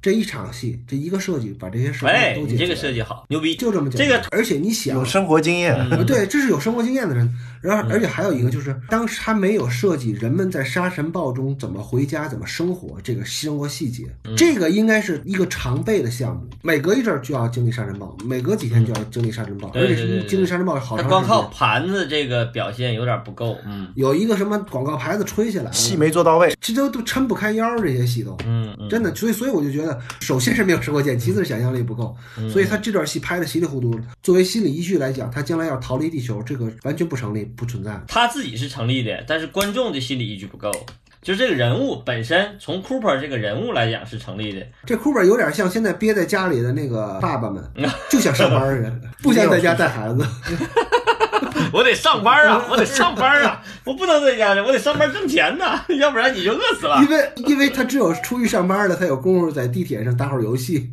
[0.01, 2.63] 这一场戏，这一个设计把这些事哎，情都解决了。
[2.63, 3.55] 你这个设计好，牛逼！
[3.55, 4.07] 就这么简单。
[4.07, 5.77] 这个而且你想有，生活经验。
[6.05, 7.29] 对，这是有生活经验的人。
[7.61, 16.41] 然后，而且还有一个就是，当时他没有设计人们在沙尘暴中怎么回家、怎么生活这个生活细节，这个应该是一个常备的项目。
[16.63, 21.59] 每隔一阵儿就要经历沙尘暴，每隔几天就要经历沙尘暴，而且是经历沙尘暴好他光靠长时间。
[21.59, 28.35] 盘子这个表现有点不够，嗯有一个什么广告牌子吹下来了，戏没做到位，这都都撑不开腰，这些戏都。
[28.47, 33.99] 嗯嗯，真的，所以所以我就觉得，首先是没有生活经验，其次是想象力不够，嗯所以他这段戏拍的稀里糊涂。
[34.21, 37.99] 作为心理依据来讲，他将来要逃离地球，这个完全不成立，不存在。
[38.07, 40.71] 他自己是成立的，但是观众的心理依据不够。
[41.21, 47.63] 就这个人物本身，从 Cooper 这个人物来讲是成立的，这 Cooper 有点像现在憋在家里的那个爸爸们，
[48.09, 50.25] 就想上班的人，不想在家带孩子。
[51.73, 57.09] 我得上班啊，我得上班啊，我不能在家里，我得上班挣钱呐，要不然你就饿死了因。
[57.09, 60.89] 为因为他只有出去上班了，他有功夫在地铁上打会儿游戏。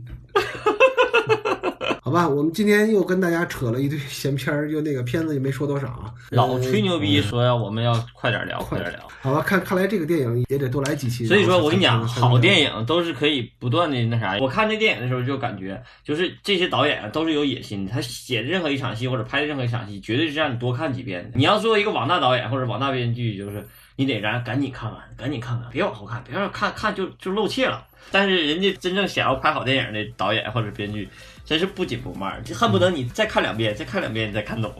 [2.08, 6.10] 好吧，我们今天又跟大家扯了一堆闲篇儿，又那个片子也没说多少啊。
[6.30, 9.06] 老吹牛逼说要我们要快点聊，快点聊。
[9.20, 11.26] 好吧，看看来这个电影也得多来几期。
[11.26, 14.38] 所以说我跟你讲，好电影影都是可以不断的那啥。
[14.38, 21.32] 我看这电影的时候就感觉，就是这些导演啊都是有野心的，他写的任何一场戏或者拍的任何一场戏，绝对是让你多看几遍的。
[21.34, 23.62] 你要做一个网大导演或者网大编剧，就是
[23.96, 27.84] 你得咱赶紧看完，赶紧看完，别往后看，别让看看就就露怯了。
[28.10, 31.06] 但是人家真正想要拍好电影的导演或者编剧，
[31.48, 34.70] 真是不紧不慢，就恨不得你再看两遍，再看两遍，你再看懂。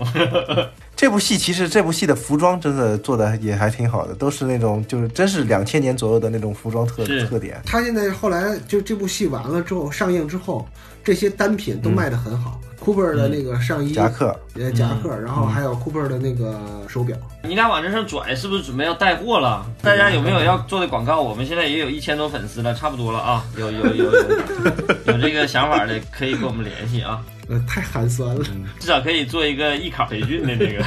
[0.95, 7.59] 这部戏其实这部戏的服装真的做的也还挺好的，都是那种就是真是两千年左右的那种服装特特点。
[7.65, 10.69] 他现在后来就这部戏完了之后上映之后，
[11.09, 12.61] 这些单品都卖得很好。
[12.85, 17.17] Cooper 的那个上衣、夹克，呃，夹克，然后还有 Cooper 的那个手表。
[17.43, 19.65] 你俩往这上拽，是不是准备要带货了？
[19.81, 21.23] 大家有没有要做的广告？
[21.23, 23.43] 我们现在也有一千多粉丝了，差不多了啊！
[23.57, 24.13] 有有有有
[25.15, 27.25] 有这个想法的，可以跟我们联系啊。
[27.49, 28.45] 呃，太寒酸了，
[28.79, 30.85] 至少可以做一个艺考培训的那个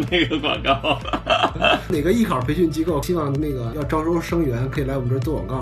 [0.10, 0.98] 那个广告。
[1.88, 5.56] 哪个艺考培训机构希望那个要招收生源，可以来我们这儿做广告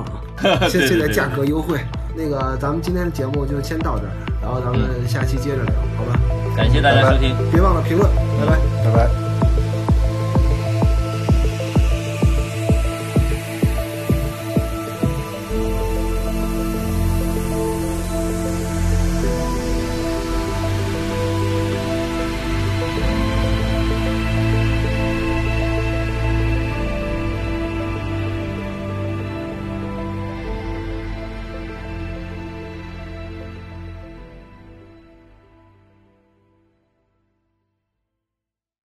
[0.49, 0.67] 啊？
[0.71, 1.79] 现现在价格优惠。
[2.17, 4.13] 那个，咱们今天的节目就先到这儿，
[4.43, 6.21] 然后咱们下期接着聊，好吧？
[6.57, 8.09] 感谢大家收听，别忘了评论，
[8.39, 9.30] 拜拜，拜拜。